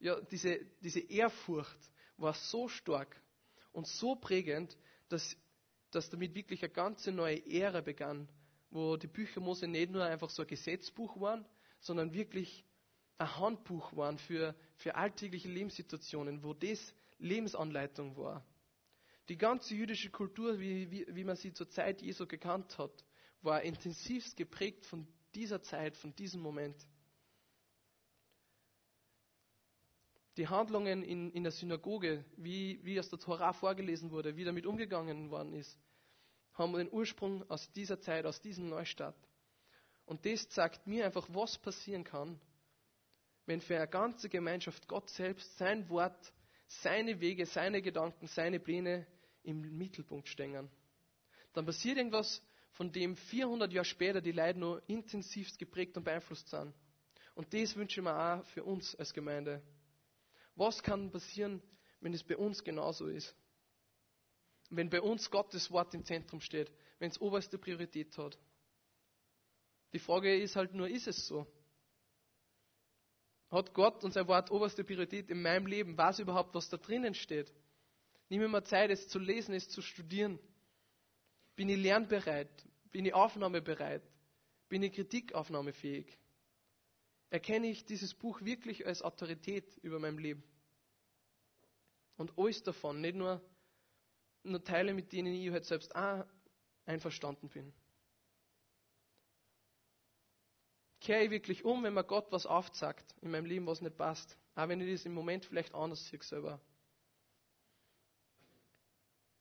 [0.00, 1.78] ja, diese, diese Ehrfurcht
[2.16, 3.20] war so stark
[3.72, 4.76] und so prägend,
[5.08, 5.36] dass,
[5.90, 8.28] dass damit wirklich eine ganze neue Ära begann,
[8.70, 11.46] wo die Bücher Mose nicht nur einfach so ein Gesetzbuch waren,
[11.80, 12.64] sondern wirklich
[13.18, 18.44] ein Handbuch waren für, für alltägliche Lebenssituationen, wo das Lebensanleitung war.
[19.28, 23.04] Die ganze jüdische Kultur, wie, wie, wie man sie zur Zeit Jesu gekannt hat,
[23.42, 26.76] war intensivst geprägt von dieser Zeit, von diesem Moment.
[30.38, 34.66] Die Handlungen in, in der Synagoge, wie, wie aus der Torah vorgelesen wurde, wie damit
[34.66, 35.76] umgegangen worden ist,
[36.54, 39.16] haben den Ursprung aus dieser Zeit, aus diesem Neustadt.
[40.06, 42.40] Und das zeigt mir einfach, was passieren kann,
[43.46, 46.32] wenn für eine ganze Gemeinschaft Gott selbst sein Wort,
[46.68, 49.08] seine Wege, seine Gedanken, seine Pläne
[49.42, 50.70] im Mittelpunkt stehen.
[51.52, 52.40] Dann passiert irgendwas,
[52.72, 56.72] von dem 400 Jahre später die Leute noch intensivst geprägt und beeinflusst sind.
[57.34, 59.62] Und das wünsche ich mir auch für uns als Gemeinde.
[60.58, 61.62] Was kann passieren,
[62.00, 63.34] wenn es bei uns genauso ist.
[64.70, 68.36] Wenn bei uns Gottes Wort im Zentrum steht, wenn es oberste Priorität hat.
[69.92, 71.46] Die Frage ist halt nur, ist es so?
[73.50, 75.96] Hat Gott und sein Wort oberste Priorität in meinem Leben?
[75.96, 77.52] Weiß überhaupt, was da drinnen steht?
[78.28, 80.40] Nimm mir mal Zeit, es zu lesen, es zu studieren.
[81.54, 82.50] Bin ich lernbereit?
[82.90, 84.02] Bin ich aufnahmebereit?
[84.68, 86.18] Bin ich kritikaufnahmefähig?
[87.30, 90.42] Erkenne ich dieses Buch wirklich als Autorität über mein Leben?
[92.16, 93.40] Und alles davon, nicht nur,
[94.42, 96.24] nur Teile, mit denen ich halt selbst auch
[96.86, 97.72] einverstanden bin.
[101.00, 104.36] Kehre ich wirklich um, wenn mir Gott was aufzeigt in meinem Leben, was nicht passt?
[104.54, 106.60] Auch wenn ich das im Moment vielleicht anders sehe selber.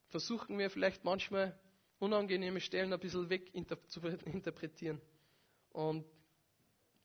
[0.10, 1.60] Versuchen wir vielleicht manchmal
[2.00, 3.52] unangenehme Stellen ein bisschen weg
[3.88, 5.02] zu interpretieren.
[5.69, 6.06] Und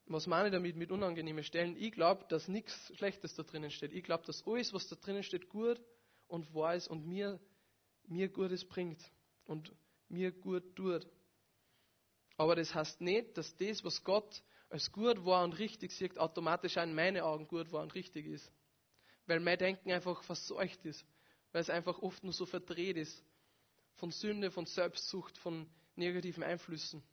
[0.05, 1.75] was meine ich damit mit unangenehmen Stellen?
[1.77, 3.93] Ich glaube, dass nichts Schlechtes da drinnen steht.
[3.93, 5.81] Ich glaube, dass alles, was da drinnen steht, gut
[6.27, 7.39] und wahr ist und mir,
[8.07, 9.01] mir Gutes bringt
[9.45, 9.71] und
[10.09, 11.07] mir gut tut.
[12.37, 16.77] Aber das heißt nicht, dass das, was Gott als gut wahr und richtig sieht, automatisch
[16.77, 18.51] auch in meinen Augen gut wahr und richtig ist.
[19.25, 21.05] Weil mein Denken einfach verseucht ist.
[21.51, 23.23] Weil es einfach oft nur so verdreht ist.
[23.95, 27.03] Von Sünde, von Selbstsucht, von negativen Einflüssen.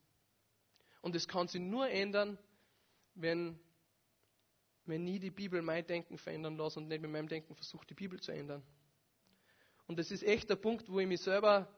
[1.02, 2.38] Und es kann sich nur ändern,
[3.14, 3.58] wenn,
[4.86, 7.94] wenn nie die Bibel mein Denken verändern lässt und nicht mit meinem Denken versucht, die
[7.94, 8.62] Bibel zu ändern.
[9.86, 11.68] Und das ist echt der Punkt, wo ich mich selber,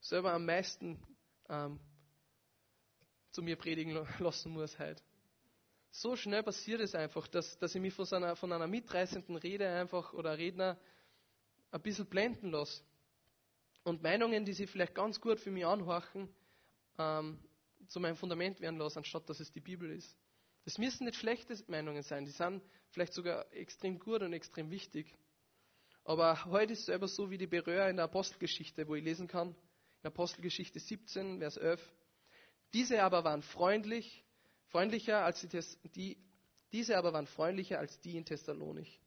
[0.00, 1.00] selber am meisten
[1.48, 1.78] ähm,
[3.30, 5.02] zu mir predigen lassen muss heute.
[5.90, 9.36] So schnell passiert es einfach, dass, dass ich mich von, so einer, von einer mitreißenden
[9.36, 10.76] Rede einfach oder Redner
[11.70, 12.82] ein bisschen blenden lasse.
[13.84, 16.28] Und Meinungen, die sich vielleicht ganz gut für mich anhorchen,
[16.98, 17.38] ähm,
[17.88, 20.16] zu meinem Fundament werden lassen, anstatt dass es die Bibel ist.
[20.64, 25.14] Das müssen nicht schlechte Meinungen sein, die sind vielleicht sogar extrem gut und extrem wichtig.
[26.04, 29.26] Aber heute ist es selber so wie die Berührer in der Apostelgeschichte, wo ich lesen
[29.26, 29.54] kann,
[30.02, 31.80] in Apostelgeschichte 17, Vers 11.
[32.72, 34.24] Diese aber waren freundlich,
[34.66, 36.18] freundlicher als die, die
[36.72, 39.00] diese aber waren freundlicher als die in Thessalonich.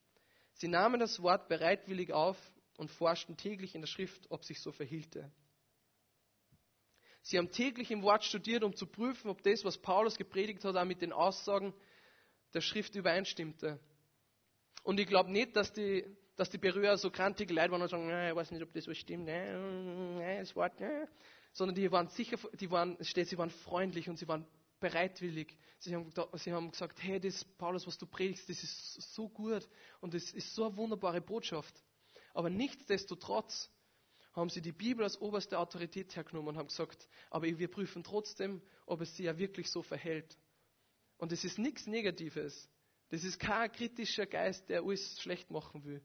[0.54, 2.38] Sie nahmen das Wort bereitwillig auf
[2.78, 5.32] und forschten täglich in der Schrift, ob sich so verhielte.
[7.28, 10.78] Sie haben täglich im Wort studiert, um zu prüfen, ob das, was Paulus gepredigt hat,
[10.78, 11.74] auch mit den Aussagen
[12.54, 13.82] der Schrift übereinstimmte.
[14.84, 16.06] Und ich glaube nicht, dass die,
[16.38, 18.98] dass die Berührer so krantige Leute waren und sagen, ich weiß nicht, ob das was
[18.98, 20.72] stimmt, das Wort,
[21.52, 24.48] sondern die waren sicher, die waren, steht, sie waren freundlich und sie waren
[24.80, 25.54] bereitwillig.
[25.80, 29.68] Sie haben, sie haben gesagt, hey, das Paulus, was du predigst, das ist so gut
[30.00, 31.76] und das ist so eine wunderbare Botschaft.
[32.34, 33.70] Aber nichtsdestotrotz
[34.42, 38.62] haben sie die Bibel als oberste Autorität hergenommen und haben gesagt, aber wir prüfen trotzdem,
[38.86, 40.38] ob es sich ja wirklich so verhält.
[41.18, 42.70] Und es ist nichts Negatives.
[43.10, 46.04] Das ist kein kritischer Geist, der alles schlecht machen will.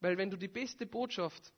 [0.00, 1.52] Weil wenn du die beste Botschaft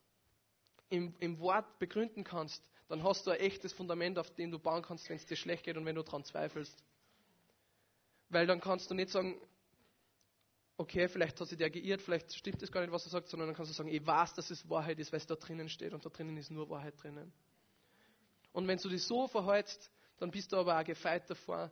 [0.89, 4.83] im, im Wort begründen kannst, dann hast du ein echtes Fundament, auf dem du bauen
[4.83, 6.83] kannst, wenn es dir schlecht geht und wenn du daran zweifelst.
[8.31, 9.39] Weil dann kannst du nicht sagen,
[10.81, 13.49] okay, vielleicht hat sich der geirrt, vielleicht stimmt es gar nicht, was er sagt, sondern
[13.49, 15.93] dann kannst du sagen, ich weiß, dass es Wahrheit ist, weil es da drinnen steht
[15.93, 17.31] und da drinnen ist nur Wahrheit drinnen.
[18.53, 21.71] Und wenn du dich so verhältst, dann bist du aber auch gefeit davor,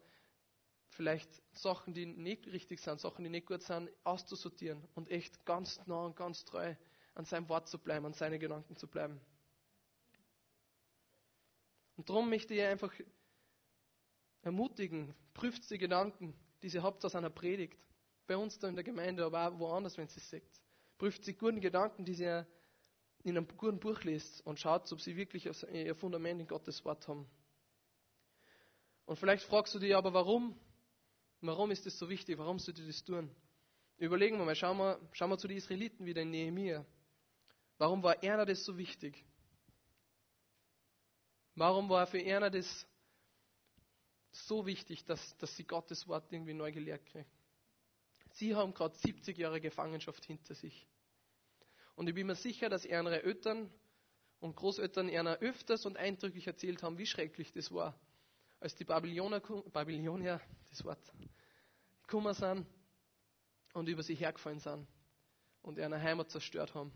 [0.91, 5.81] vielleicht Sachen, die nicht richtig sind, Sachen, die nicht gut sind, auszusortieren und echt ganz
[5.87, 6.75] nah und ganz treu
[7.15, 9.19] an seinem Wort zu bleiben, an seine Gedanken zu bleiben.
[11.97, 12.93] Und darum möchte ich einfach
[14.43, 17.88] ermutigen, prüft die Gedanken, die ihr habt aus einer Predigt
[18.29, 20.63] bei uns da in der Gemeinde, aber auch woanders, wenn sie es sagt.
[20.99, 22.45] Prüft die guten Gedanken, die sie
[23.25, 27.09] in einem guten Buch liest und schaut, ob sie wirklich ihr Fundament in Gottes Wort
[27.09, 27.27] haben.
[29.07, 30.55] Und vielleicht fragst du dich aber, warum?
[31.41, 32.37] Warum ist das so wichtig?
[32.39, 33.35] Warum sollte das tun?
[33.97, 36.85] Überlegen wir mal, schauen wir, schauen wir zu den Israeliten wieder in Nehemiah.
[37.79, 39.25] Warum war einer das so wichtig?
[41.55, 42.87] Warum war für einer das
[44.31, 47.27] so wichtig, dass, dass sie Gottes Wort irgendwie neu gelehrt kriegen?
[48.39, 50.87] Sie haben gerade 70 Jahre Gefangenschaft hinter sich.
[51.97, 53.69] Und ich bin mir sicher, dass ihre Eltern
[54.39, 57.99] und Großeltern ihnen öfters und eindrücklich erzählt haben, wie schrecklich das war,
[58.61, 59.41] als die Babylonier,
[59.73, 61.13] Babylonier das Wort,
[62.03, 62.65] gekommen sind
[63.73, 64.87] und über sie hergefallen sind
[65.63, 66.93] und ihre Heimat zerstört haben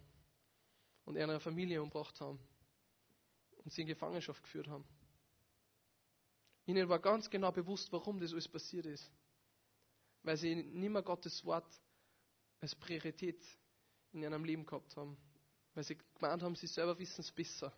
[1.07, 2.39] und ihre Familie umgebracht haben
[3.65, 4.85] und sie in Gefangenschaft geführt haben.
[6.67, 9.11] Ihnen war ganz genau bewusst, warum das alles passiert ist
[10.23, 11.67] weil sie nicht mehr Gottes Wort
[12.61, 13.43] als Priorität
[14.13, 15.17] in ihrem Leben gehabt haben.
[15.75, 17.73] Weil sie gemeint haben, sie selber wissen es besser.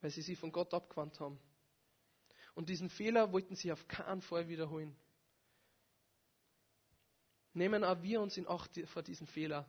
[0.00, 1.38] Weil sie sich von Gott abgewandt haben.
[2.54, 4.96] Und diesen Fehler wollten sie auf keinen Fall wiederholen.
[7.58, 9.68] nehmen auch wir uns in Acht vor diesen Fehler,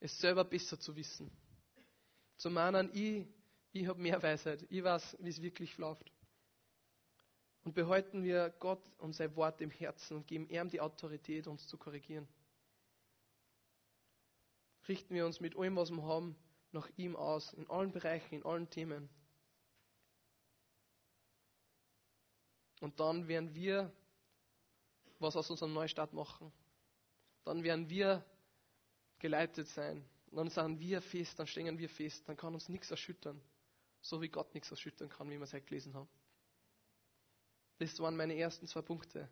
[0.00, 1.30] es selber besser zu wissen.
[2.36, 3.26] Zu meinen, ich,
[3.72, 6.12] ich habe mehr Weisheit, ich weiß, wie es wirklich läuft.
[7.68, 11.68] Und behalten wir Gott und sein Wort im Herzen und geben ihm die Autorität, uns
[11.68, 12.26] zu korrigieren.
[14.88, 16.34] Richten wir uns mit allem, was wir haben,
[16.72, 19.10] nach ihm aus, in allen Bereichen, in allen Themen.
[22.80, 23.92] Und dann werden wir
[25.18, 26.50] was aus unserem Neustart machen.
[27.44, 28.24] Dann werden wir
[29.18, 30.08] geleitet sein.
[30.32, 33.38] Dann sind wir fest, dann stehen wir fest, dann kann uns nichts erschüttern.
[34.00, 36.08] So wie Gott nichts erschüttern kann, wie wir es heute gelesen haben.
[37.78, 39.28] Das waren meine ersten zwei Punkte.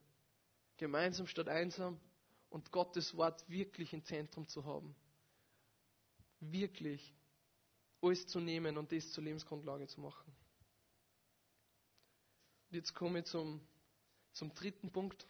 [0.76, 2.00] Gemeinsam statt einsam
[2.48, 4.94] und Gottes Wort wirklich im Zentrum zu haben.
[6.40, 7.14] Wirklich
[8.00, 10.32] alles zu nehmen und das zur Lebensgrundlage zu machen.
[12.68, 13.60] Und jetzt komme ich zum,
[14.32, 15.26] zum dritten Punkt,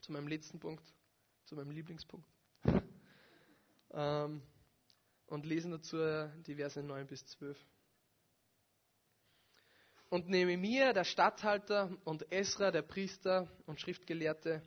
[0.00, 0.84] zu meinem letzten Punkt,
[1.46, 2.28] zu meinem Lieblingspunkt.
[3.90, 4.42] ähm,
[5.26, 5.96] und lesen dazu
[6.46, 7.58] die Verse 9 bis 12.
[10.10, 14.62] Und Nehemiah, der Statthalter, und Esra, der Priester und Schriftgelehrte,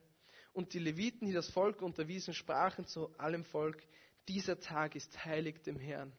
[0.53, 3.81] und die Leviten, die das Volk unterwiesen, sprachen zu allem Volk,
[4.27, 6.13] dieser Tag ist heilig dem Herrn,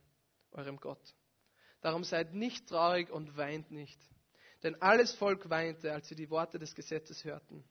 [0.51, 1.15] eurem Gott.
[1.83, 4.01] Darum seid nicht traurig und weint nicht.
[4.63, 7.65] Denn alles Volk weinte, als sie die Worte des Gesetzes hörten.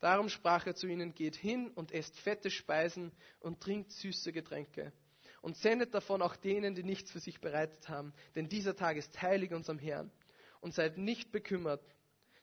[0.00, 4.92] Darum sprach er zu ihnen, geht hin und esst fette Speisen und trinkt süße Getränke.
[5.40, 8.12] Und sendet davon auch denen, die nichts für sich bereitet haben.
[8.34, 10.10] Denn dieser Tag ist heilig unserem Herrn.
[10.62, 11.84] Und seid nicht bekümmert,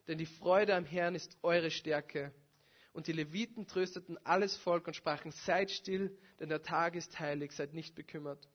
[0.07, 2.31] denn die Freude am Herrn ist eure Stärke.
[2.93, 7.53] Und die Leviten trösteten alles Volk und sprachen, seid still, denn der Tag ist heilig,
[7.53, 8.47] seid nicht bekümmert.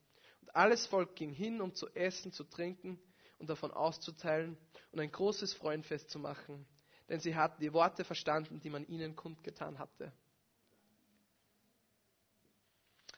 [0.43, 3.01] Und alles Volk ging hin, um zu essen, zu trinken
[3.39, 4.57] und davon auszuteilen
[4.93, 6.67] und ein großes Freudenfest zu machen,
[7.09, 10.13] denn sie hatten die Worte verstanden, die man ihnen kundgetan hatte.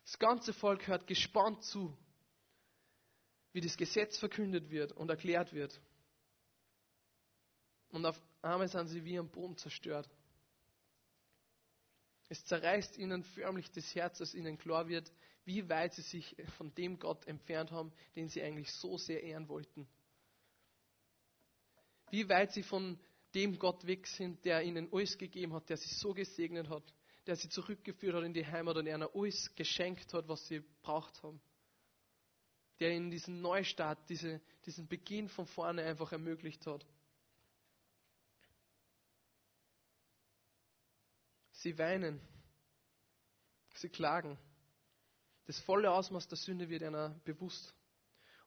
[0.04, 1.96] Das ganze Volk hört gespannt zu,
[3.52, 5.80] wie das Gesetz verkündet wird und erklärt wird.
[7.96, 10.06] Und auf einmal sind sie wie am Boden zerstört.
[12.28, 15.10] Es zerreißt ihnen förmlich das Herz, als ihnen klar wird,
[15.46, 19.48] wie weit sie sich von dem Gott entfernt haben, den sie eigentlich so sehr ehren
[19.48, 19.88] wollten.
[22.10, 23.00] Wie weit sie von
[23.34, 26.84] dem Gott weg sind, der ihnen alles gegeben hat, der sie so gesegnet hat,
[27.26, 31.22] der sie zurückgeführt hat in die Heimat und ihnen alles geschenkt hat, was sie braucht
[31.22, 31.40] haben.
[32.78, 36.84] Der ihnen diesen Neustart, diese, diesen Beginn von vorne einfach ermöglicht hat.
[41.56, 42.20] Sie weinen.
[43.74, 44.38] Sie klagen.
[45.44, 47.74] Das volle Ausmaß der Sünde wird ihnen bewusst.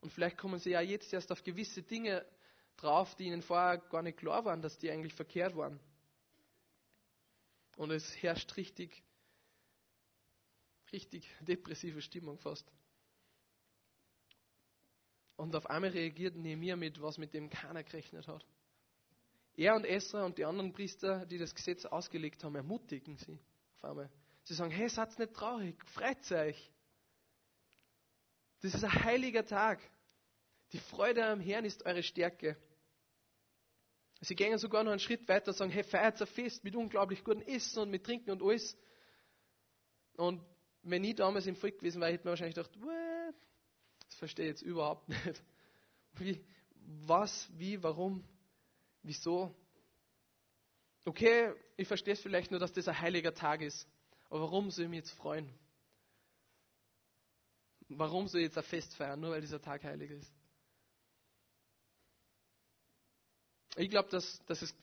[0.01, 2.25] Und vielleicht kommen sie ja jetzt erst auf gewisse Dinge
[2.77, 5.79] drauf, die ihnen vorher gar nicht klar waren, dass die eigentlich verkehrt waren.
[7.77, 9.03] Und es herrscht richtig,
[10.91, 12.69] richtig depressive Stimmung fast.
[15.35, 18.45] Und auf einmal reagiert Nehemiah mit, was mit dem keiner gerechnet hat.
[19.55, 23.39] Er und Esra und die anderen Priester, die das Gesetz ausgelegt haben, ermutigen sie
[23.75, 24.09] auf einmal.
[24.43, 26.71] Sie sagen, hey, seid nicht traurig, freut euch.
[28.61, 29.79] Das ist ein heiliger Tag.
[30.71, 32.57] Die Freude am Herrn ist eure Stärke.
[34.21, 37.23] Sie gehen sogar noch einen Schritt weiter und sagen, hey, feiert ein Fest mit unglaublich
[37.23, 38.77] gutem Essen und mit Trinken und alles.
[40.17, 40.41] Und
[40.83, 43.35] wenn ich damals im Volk gewesen wäre, hätte man wahrscheinlich gedacht, What?
[44.05, 45.43] das verstehe ich jetzt überhaupt nicht.
[46.13, 46.43] Wie,
[47.05, 48.23] was, wie, warum,
[49.03, 49.55] wieso?
[51.05, 53.87] Okay, ich verstehe es vielleicht nur, dass das ein heiliger Tag ist.
[54.29, 55.49] Aber warum soll ich mich jetzt freuen?
[57.89, 60.31] Warum soll ich jetzt ein Fest feiern, nur weil dieser Tag heilig ist?
[63.75, 64.75] Ich glaube, dass, dass, es,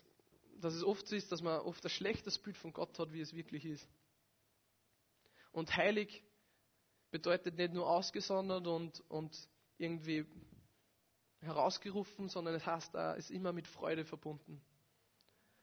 [0.60, 3.20] dass es oft so ist, dass man oft ein schlechtes Bild von Gott hat, wie
[3.20, 3.86] es wirklich ist.
[5.52, 6.24] Und heilig
[7.10, 9.48] bedeutet nicht nur ausgesondert und, und
[9.78, 10.26] irgendwie
[11.40, 14.60] herausgerufen, sondern es heißt auch, ist immer mit Freude verbunden.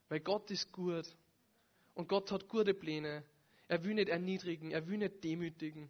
[0.10, 1.06] Weil Gott ist gut
[1.94, 3.24] und Gott hat gute Pläne.
[3.68, 5.90] Er will nicht erniedrigen, er will nicht demütigen.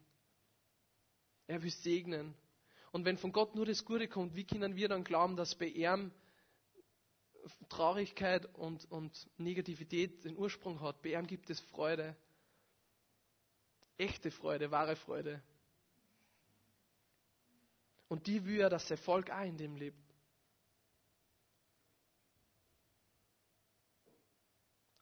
[1.48, 2.34] Er will segnen.
[2.92, 5.66] Und wenn von Gott nur das Gute kommt, wie können wir dann glauben, dass bei
[5.66, 6.12] ihm
[7.70, 11.02] Traurigkeit und, und Negativität den Ursprung hat.
[11.02, 12.16] Bei ihm gibt es Freude.
[13.98, 15.42] Echte Freude, wahre Freude.
[18.14, 19.98] Und die will er, dass sein Volk auch in dem lebt.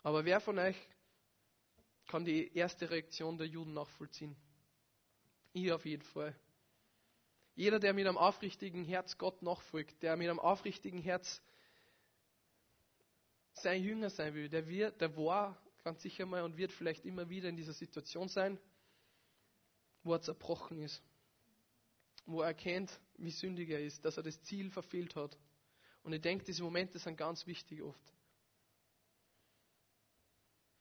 [0.01, 0.77] Aber wer von euch
[2.07, 4.33] kann die erste Reaktion der Juden nachvollziehen?
[5.51, 6.33] Ich auf jeden Fall.
[7.53, 11.41] Jeder, der mit einem aufrichtigen Herz Gott nachfolgt, der mit einem aufrichtigen Herz
[13.55, 17.27] sein Jünger sein will, der, wird, der war ganz sicher mal und wird vielleicht immer
[17.27, 18.57] wieder in dieser Situation sein,
[20.01, 21.03] wo er zerbrochen ist,
[22.25, 25.37] wo er erkennt, wie sündig er ist, dass er das Ziel verfehlt hat.
[26.03, 28.13] Und ich denke, diese Momente sind ganz wichtig oft.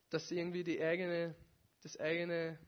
[0.09, 1.35] Dass sie irgendwie die eigene,
[1.81, 2.59] das eigene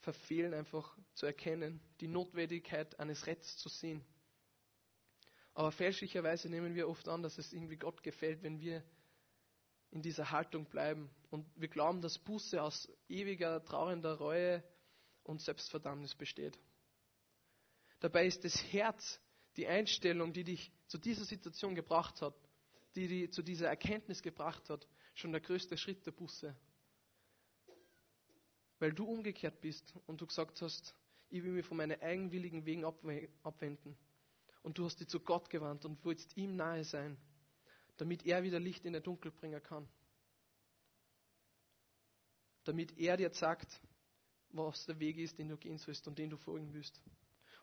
[0.00, 4.04] Verfehlen einfach zu erkennen, die Notwendigkeit eines Rettes zu sehen.
[5.54, 8.82] Aber fälschlicherweise nehmen wir oft an, dass es irgendwie Gott gefällt, wenn wir
[9.90, 11.10] in dieser Haltung bleiben.
[11.30, 14.62] Und wir glauben, dass Buße aus ewiger, trauernder Reue
[15.22, 16.58] und Selbstverdammnis besteht.
[18.00, 19.20] Dabei ist das Herz
[19.56, 22.34] die Einstellung, die dich zu dieser Situation gebracht hat,
[22.94, 26.56] die dich zu dieser Erkenntnis gebracht hat, schon der größte Schritt der Buße.
[28.78, 30.94] Weil du umgekehrt bist und du gesagt hast,
[31.28, 33.96] ich will mich von meinen eigenwilligen Wegen abwenden.
[34.62, 37.16] Und du hast dich zu Gott gewandt und willst ihm nahe sein,
[37.98, 39.88] damit er wieder Licht in der Dunkel bringen kann.
[42.64, 43.80] Damit er dir sagt,
[44.50, 47.00] was der Weg ist, den du gehen sollst und den du folgen willst.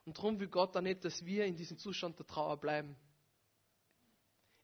[0.08, 2.96] Und darum will Gott auch nicht, dass wir in diesem Zustand der Trauer bleiben.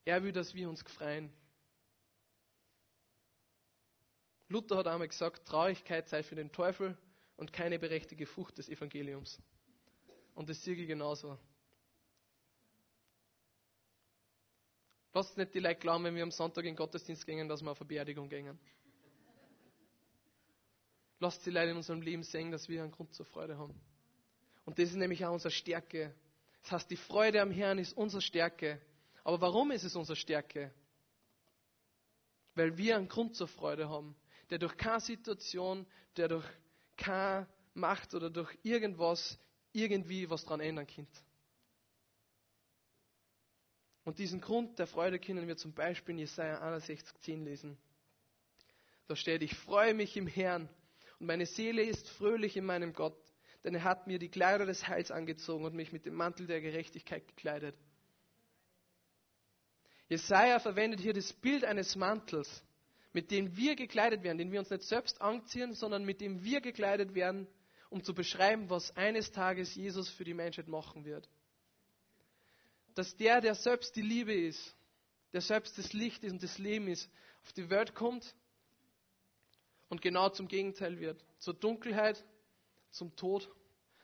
[0.07, 1.31] Er will, dass wir uns freuen.
[4.49, 6.97] Luther hat einmal gesagt, Traurigkeit sei für den Teufel
[7.37, 9.39] und keine berechtigte Frucht des Evangeliums.
[10.35, 11.39] Und das sehe ich genauso.
[15.13, 17.71] Lasst nicht die Leute glauben, wenn wir am Sonntag in den Gottesdienst gehen, dass wir
[17.71, 18.59] auf eine Beerdigung gehen.
[21.19, 23.79] Lasst die Leute in unserem Leben sehen, dass wir einen Grund zur Freude haben.
[24.65, 26.15] Und das ist nämlich auch unsere Stärke.
[26.63, 28.81] Das heißt, die Freude am Herrn ist unsere Stärke.
[29.23, 30.73] Aber warum ist es unsere Stärke?
[32.55, 34.17] Weil wir einen Grund zur Freude haben,
[34.51, 35.87] der durch keine Situation,
[36.17, 36.47] der durch
[36.97, 39.39] keine Macht oder durch irgendwas
[39.73, 41.07] irgendwie was daran ändern kann.
[44.05, 47.79] Und diesen Grund der Freude können wir zum Beispiel in Jesaja 61, 10 lesen.
[49.07, 50.69] Da steht, ich freue mich im Herrn
[51.19, 53.17] und meine Seele ist fröhlich in meinem Gott
[53.65, 56.61] denn er hat mir die Kleider des Heils angezogen und mich mit dem Mantel der
[56.61, 57.75] Gerechtigkeit gekleidet.
[60.09, 62.63] Jesaja verwendet hier das Bild eines Mantels,
[63.15, 66.61] mit dem wir gekleidet werden, den wir uns nicht selbst anziehen, sondern mit dem wir
[66.61, 67.47] gekleidet werden,
[67.89, 71.29] um zu beschreiben, was eines Tages Jesus für die Menschheit machen wird.
[72.95, 74.77] Dass der, der selbst die Liebe ist,
[75.33, 77.11] der selbst das Licht ist und das Leben ist,
[77.43, 78.35] auf die Welt kommt
[79.89, 81.25] und genau zum Gegenteil wird.
[81.39, 82.23] Zur Dunkelheit
[82.95, 83.51] zum Tod,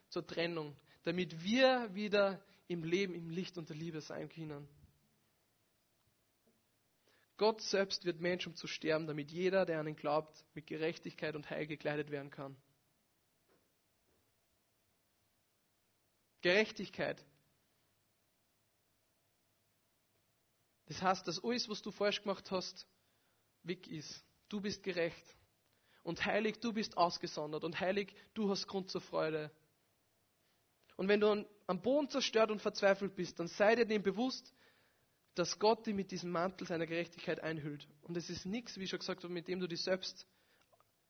[0.09, 4.69] zur Trennung, damit wir wieder im Leben, im Licht und der Liebe sein können.
[7.37, 11.35] Gott selbst wird Mensch, um zu sterben, damit jeder, der an ihn glaubt, mit Gerechtigkeit
[11.35, 12.55] und Heil gekleidet werden kann.
[16.43, 17.25] Gerechtigkeit.
[20.87, 22.87] Das heißt, dass alles, was du falsch gemacht hast,
[23.63, 24.25] weg ist.
[24.49, 25.37] Du bist gerecht.
[26.03, 27.65] Und heilig, du bist ausgesondert.
[27.65, 29.51] Und heilig, du hast Grund zur Freude.
[30.97, 34.55] Und wenn du am Boden zerstört und verzweifelt bist, dann sei dir dem bewusst,
[35.35, 37.87] dass Gott dich mit diesem Mantel seiner Gerechtigkeit einhüllt.
[38.03, 40.27] Und es ist nichts, wie ich schon gesagt habe, mit dem du dich selbst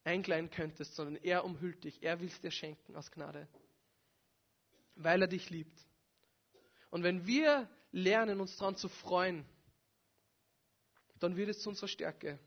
[0.05, 2.03] einkleiden könntest, sondern er umhüllt dich.
[2.03, 3.49] Er will es dir schenken aus Gnade.
[4.95, 5.87] Weil er dich liebt.
[6.91, 9.45] Und wenn wir lernen, uns daran zu freuen,
[11.19, 12.39] dann wird es zu unserer Stärke.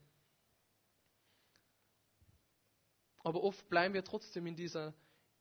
[3.24, 4.94] Aber oft bleiben wir trotzdem in dieser,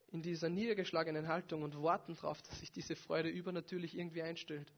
[0.09, 4.73] in dieser niedergeschlagenen Haltung und warten darauf, dass sich diese Freude übernatürlich irgendwie einstellt.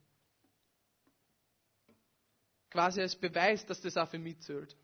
[2.71, 4.77] Quasi als Beweis, dass das auch für mich zählt.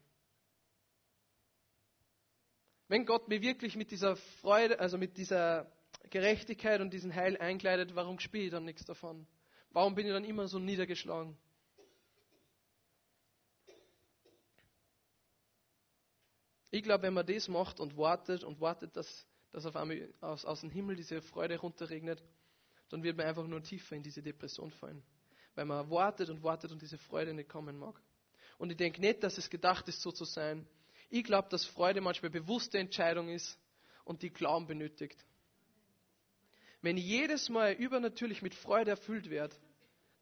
[2.88, 5.70] Wenn Gott mir wirklich mit dieser Freude, also mit dieser
[6.10, 9.26] Gerechtigkeit und diesem Heil einkleidet, warum spiele ich dann nichts davon?
[9.70, 11.36] Warum bin ich dann immer so niedergeschlagen?
[16.70, 20.44] Ich glaube, wenn man das macht und wartet und wartet, dass, dass auf einmal aus,
[20.44, 22.22] aus dem Himmel diese Freude runterregnet,
[22.90, 25.02] dann wird man einfach nur tiefer in diese Depression fallen.
[25.54, 28.00] Weil man wartet und wartet und diese Freude nicht kommen mag.
[28.58, 30.66] Und ich denke nicht, dass es gedacht ist, so zu sein.
[31.08, 33.58] Ich glaube, dass Freude manchmal bewusste Entscheidung ist
[34.04, 35.24] und die Glauben benötigt.
[36.82, 39.56] Wenn ich jedes Mal übernatürlich mit Freude erfüllt werde,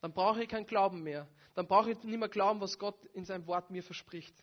[0.01, 1.29] dann brauche ich keinen Glauben mehr.
[1.55, 4.35] Dann brauche ich nicht mehr glauben, was Gott in seinem Wort mir verspricht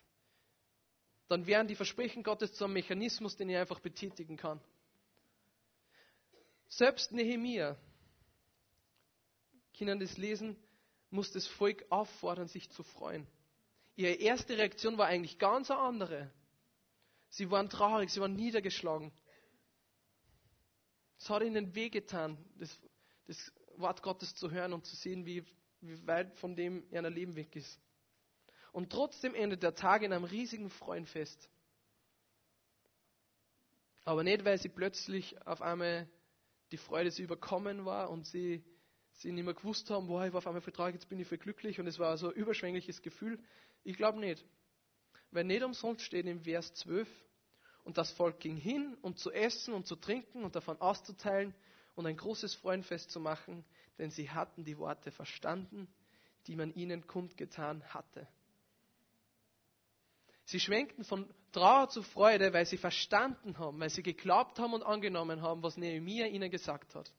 [1.28, 4.60] dann wären die Versprechen Gottes zu einem Mechanismus, den ich einfach betätigen kann.
[6.68, 7.76] Selbst Nehemia,
[9.72, 10.56] Kindern das lesen,
[11.10, 13.26] muss das Volk auffordern, sich zu freuen.
[13.96, 16.30] Ihre erste Reaktion war eigentlich ganz eine andere.
[17.30, 19.12] Sie waren traurig, sie waren niedergeschlagen.
[21.18, 22.78] Es hat ihnen wehgetan, das,
[23.26, 25.44] das Wort Gottes zu hören und zu sehen, wie,
[25.80, 27.80] wie weit von dem ihr Leben weg ist.
[28.76, 31.48] Und trotzdem endet der Tag in einem riesigen Freudenfest.
[34.04, 36.06] Aber nicht, weil sie plötzlich auf einmal
[36.72, 38.62] die Freude sie überkommen war und sie,
[39.12, 41.38] sie nicht mehr gewusst haben, boah, ich war auf einmal vertraut, jetzt bin ich viel
[41.38, 43.42] glücklich und es war so ein überschwängliches Gefühl.
[43.82, 44.44] Ich glaube nicht.
[45.30, 47.08] Weil nicht umsonst steht im Vers 12,
[47.84, 51.54] und das Volk ging hin, um zu essen und zu trinken und davon auszuteilen
[51.94, 53.64] und ein großes Freudenfest zu machen,
[53.96, 55.88] denn sie hatten die Worte verstanden,
[56.46, 58.28] die man ihnen kundgetan hatte.
[60.46, 64.82] Sie schwenkten von Trauer zu Freude, weil sie verstanden haben, weil sie geglaubt haben und
[64.84, 67.12] angenommen haben, was Nehemiah ihnen gesagt hat.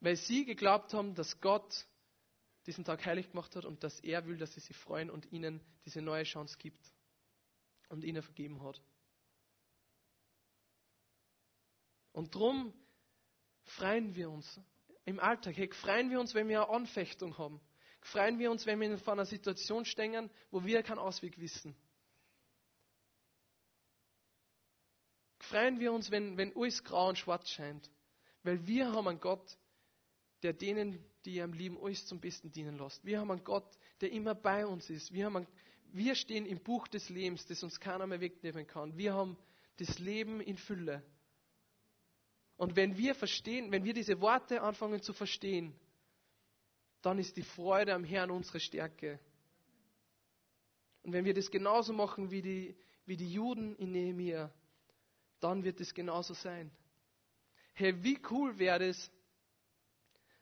[0.00, 1.86] Weil sie geglaubt haben, dass Gott
[2.66, 5.60] diesen Tag heilig gemacht hat und dass er will, dass sie sich freuen und ihnen
[5.84, 6.80] diese neue Chance gibt
[7.90, 8.80] und ihnen vergeben hat.
[12.12, 12.72] Und darum
[13.64, 14.60] freuen wir uns
[15.04, 15.56] im Alltag.
[15.56, 17.60] Hey, freuen wir uns, wenn wir eine Anfechtung haben.
[18.00, 21.74] Freuen wir uns, wenn wir vor einer Situation stehen, wo wir keinen Ausweg wissen.
[25.40, 27.90] Freuen wir uns, wenn, wenn alles grau und schwarz scheint.
[28.42, 29.58] Weil wir haben einen Gott,
[30.42, 33.04] der denen, die ihm lieben, alles zum Besten dienen lässt.
[33.04, 35.12] Wir haben einen Gott, der immer bei uns ist.
[35.12, 35.48] Wir, haben einen,
[35.92, 38.96] wir stehen im Buch des Lebens, das uns keiner mehr wegnehmen kann.
[38.96, 39.36] Wir haben
[39.78, 41.02] das Leben in Fülle.
[42.56, 45.74] Und wenn wir verstehen, wenn wir diese Worte anfangen zu verstehen,
[47.02, 49.18] dann ist die Freude am Herrn unsere Stärke.
[51.02, 52.76] Und wenn wir das genauso machen wie die,
[53.06, 54.52] wie die Juden in Nehemiah,
[55.40, 56.70] dann wird es genauso sein.
[57.74, 59.10] Hey, wie cool wäre es,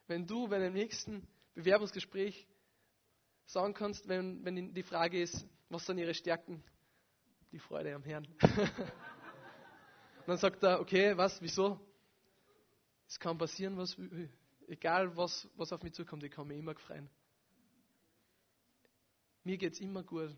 [0.07, 2.47] wenn du bei dem nächsten Bewerbungsgespräch
[3.47, 6.63] sagen kannst, wenn, wenn die Frage ist, was sind ihre Stärken?
[7.53, 8.27] Die Freude am Herrn.
[8.41, 11.81] Und dann sagt er, okay, was, wieso?
[13.07, 13.97] Es kann passieren, was,
[14.69, 17.09] egal was, was auf mich zukommt, ich kann mich immer freuen.
[19.45, 20.35] Mir geht es immer gut.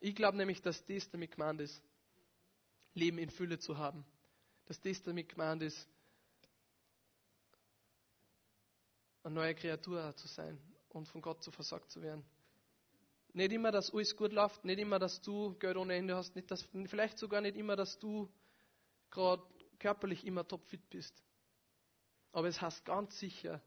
[0.00, 1.82] Ich glaube nämlich, dass das damit gemeint ist,
[2.94, 4.04] Leben in Fülle zu haben.
[4.66, 5.88] Dass das damit gemeint ist,
[9.22, 10.58] eine neue Kreatur zu sein
[10.88, 12.24] und von Gott zu versorgt zu werden.
[13.32, 16.50] Nicht immer, dass alles gut läuft, nicht immer, dass du Geld ohne Ende hast, nicht,
[16.50, 18.28] dass, vielleicht sogar nicht immer, dass du
[19.10, 19.42] gerade
[19.78, 21.22] körperlich immer topfit bist.
[22.32, 23.60] Aber es heißt ganz sicher,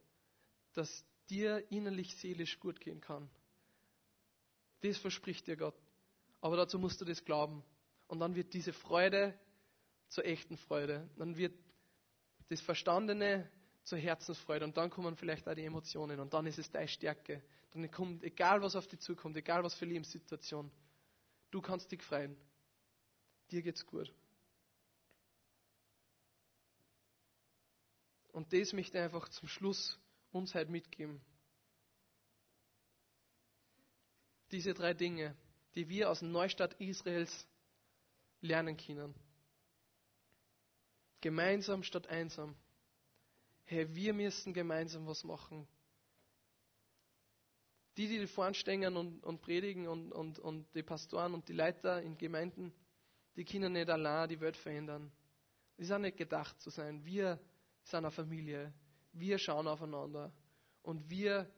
[0.74, 3.30] dass dir innerlich seelisch gut gehen kann.
[4.82, 5.76] Das verspricht dir Gott.
[6.42, 7.64] Aber dazu musst du das glauben.
[8.08, 9.38] Und dann wird diese Freude
[10.10, 11.10] zur echten Freude.
[11.18, 11.54] Dann wird
[12.50, 13.50] das Verstandene
[13.84, 17.42] zur Herzensfreude und dann kommen vielleicht auch die Emotionen und dann ist es deine Stärke.
[17.72, 20.72] Dann kommt, egal was auf dich zukommt, egal was für Lebenssituation,
[21.52, 22.38] du kannst dich freuen.
[23.52, 24.14] Dir geht's gut.
[28.34, 29.98] Und das möchte ich einfach zum Schluss
[30.32, 31.22] uns heute mitgeben.
[34.52, 35.36] Diese drei Dinge,
[35.76, 37.48] die wir aus dem Neustadt Israels
[38.42, 39.16] lernen können.
[41.22, 42.56] Gemeinsam statt einsam
[43.66, 45.68] hey, wir müssen gemeinsam was machen.
[47.98, 52.02] Die, die vorne stehen und, und predigen und, und, und die Pastoren und die Leiter
[52.02, 52.74] in Gemeinden,
[53.36, 55.12] die können nicht allein die Welt verändern.
[55.78, 57.06] Die sind nicht gedacht zu sein.
[57.06, 57.40] Wir
[57.84, 58.74] sind eine Familie.
[59.12, 60.34] Wir schauen aufeinander.
[60.82, 61.50] Und wir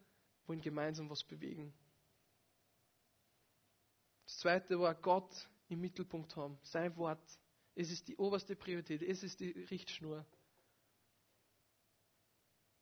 [0.46, 1.74] wollen gemeinsam was bewegen.
[4.26, 6.58] Das zweite war Gott im Mittelpunkt haben.
[6.64, 7.40] Sein Wort.
[7.76, 9.02] Es ist die oberste Priorität.
[9.02, 10.26] Es ist die Richtschnur.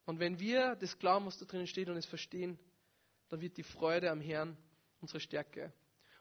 [0.06, 2.60] Und wenn wir das glauben, was da drinnen steht und es verstehen,
[3.30, 4.58] dann wird die Freude am Herrn
[5.00, 5.74] unsere Stärke.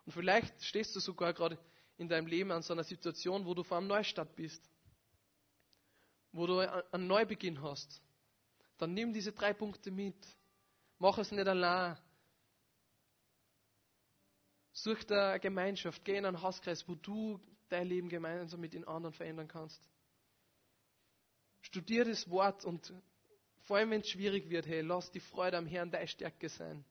[0.05, 1.59] Und vielleicht stehst du sogar gerade
[1.97, 4.69] in deinem Leben an so einer Situation, wo du vor einem Neustart bist,
[6.33, 8.03] wo du einen Neubeginn hast.
[8.79, 10.17] Dann nimm diese drei Punkte mit.
[10.99, 11.97] Mach es nicht allein.
[14.73, 18.87] Such dir eine Gemeinschaft, geh in einen Hauskreis, wo du dein Leben gemeinsam mit den
[18.87, 19.81] anderen verändern kannst.
[21.61, 22.93] Studier das Wort und
[23.61, 26.85] vor allem, wenn es schwierig wird, hey, lass die Freude am Herrn deine Stärke sein.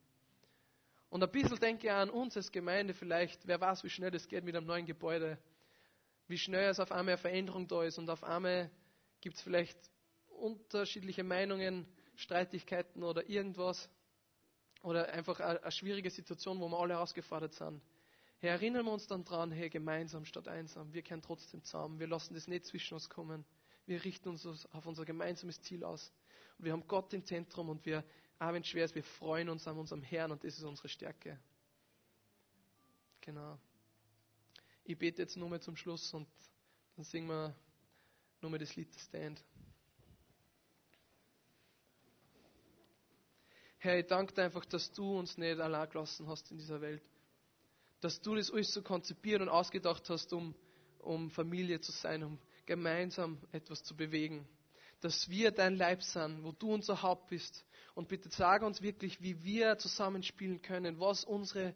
[1.10, 4.28] Und ein bisschen denke ich an uns als Gemeinde vielleicht, wer weiß, wie schnell das
[4.28, 5.38] geht mit einem neuen Gebäude.
[6.28, 8.72] Wie schnell es auf einmal eine Veränderung da ist und auf einmal
[9.22, 9.78] gibt es vielleicht
[10.28, 13.90] unterschiedliche Meinungen, Streitigkeiten oder irgendwas.
[14.84, 17.82] Oder einfach eine, schwierige Situation, wo wir alle herausgefordert sind.
[18.40, 20.92] Hey, erinnern wir uns dann dran, hey, gemeinsam statt einsam.
[20.92, 22.00] Wir kehren trotzdem zusammen.
[22.00, 23.46] Wir lassen das nicht zwischen uns kommen.
[23.86, 26.12] Wir richten uns auf unser gemeinsames Ziel aus
[26.64, 28.04] wir haben Gott im Zentrum und wir,
[28.40, 30.90] auch wenn es schwer ist, wir freuen uns an unserem Herrn und das ist unsere
[30.90, 31.40] Stärke.
[33.22, 33.58] Genau.
[34.84, 36.28] Ich bete jetzt nur mal zum Schluss und
[36.96, 37.56] dann singen wir
[38.42, 39.44] nur mal das Lied Stand.
[43.78, 47.02] Herr, ich danke dir einfach, dass du uns nicht allein gelassen hast in dieser Welt.
[48.00, 50.56] Dass du das alles so konzipiert und ausgedacht hast, um,
[51.00, 54.48] um Familie zu sein, um gemeinsam etwas zu bewegen.
[55.02, 57.66] Dass wir dein Leib sind, wo du unser Haupt bist.
[57.96, 61.74] Und bitte sag uns wirklich, wie wir zusammenspielen können, was unsere,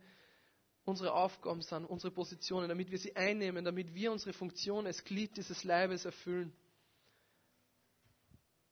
[0.85, 5.35] unsere Aufgaben sind, unsere Positionen, damit wir sie einnehmen, damit wir unsere Funktion als Glied
[5.35, 6.53] dieses Leibes erfüllen.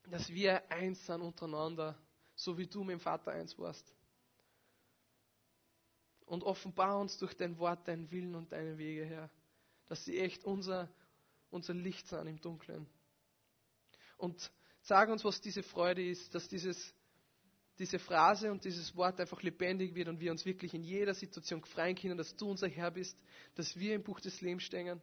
[0.09, 1.97] Dass wir eins sind untereinander
[2.35, 3.93] so wie du mit dem Vater eins warst.
[6.25, 9.29] Und offenbar uns durch dein Wort, deinen Willen und deine Wege, Herr,
[9.87, 10.89] dass sie echt unser,
[11.49, 12.87] unser Licht sind im Dunkeln.
[14.17, 14.51] Und
[14.81, 16.93] sag uns, was diese Freude ist, dass dieses,
[17.79, 21.63] diese Phrase und dieses Wort einfach lebendig wird und wir uns wirklich in jeder Situation
[21.65, 23.17] freien können, dass du unser Herr bist,
[23.55, 25.01] dass wir im Buch des Lebens stehen,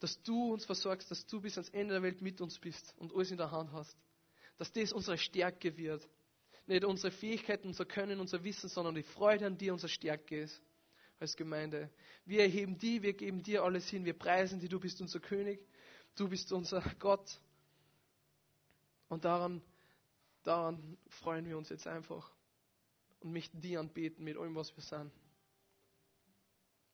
[0.00, 3.14] dass du uns versorgst, dass du bis ans Ende der Welt mit uns bist und
[3.14, 3.96] alles in der Hand hast.
[4.58, 6.06] Dass das unsere Stärke wird
[6.70, 10.62] nicht unsere Fähigkeiten, unser Können, unser Wissen, sondern die Freude an dir unsere Stärke ist
[11.18, 11.90] als Gemeinde.
[12.24, 15.60] Wir erheben die, wir geben dir alles hin, wir preisen die, du bist unser König,
[16.16, 17.40] du bist unser Gott.
[19.08, 19.60] Und daran,
[20.42, 22.32] daran freuen wir uns jetzt einfach
[23.20, 25.12] und möchten die anbeten mit allem, was wir sind.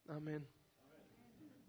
[0.07, 0.47] Amen.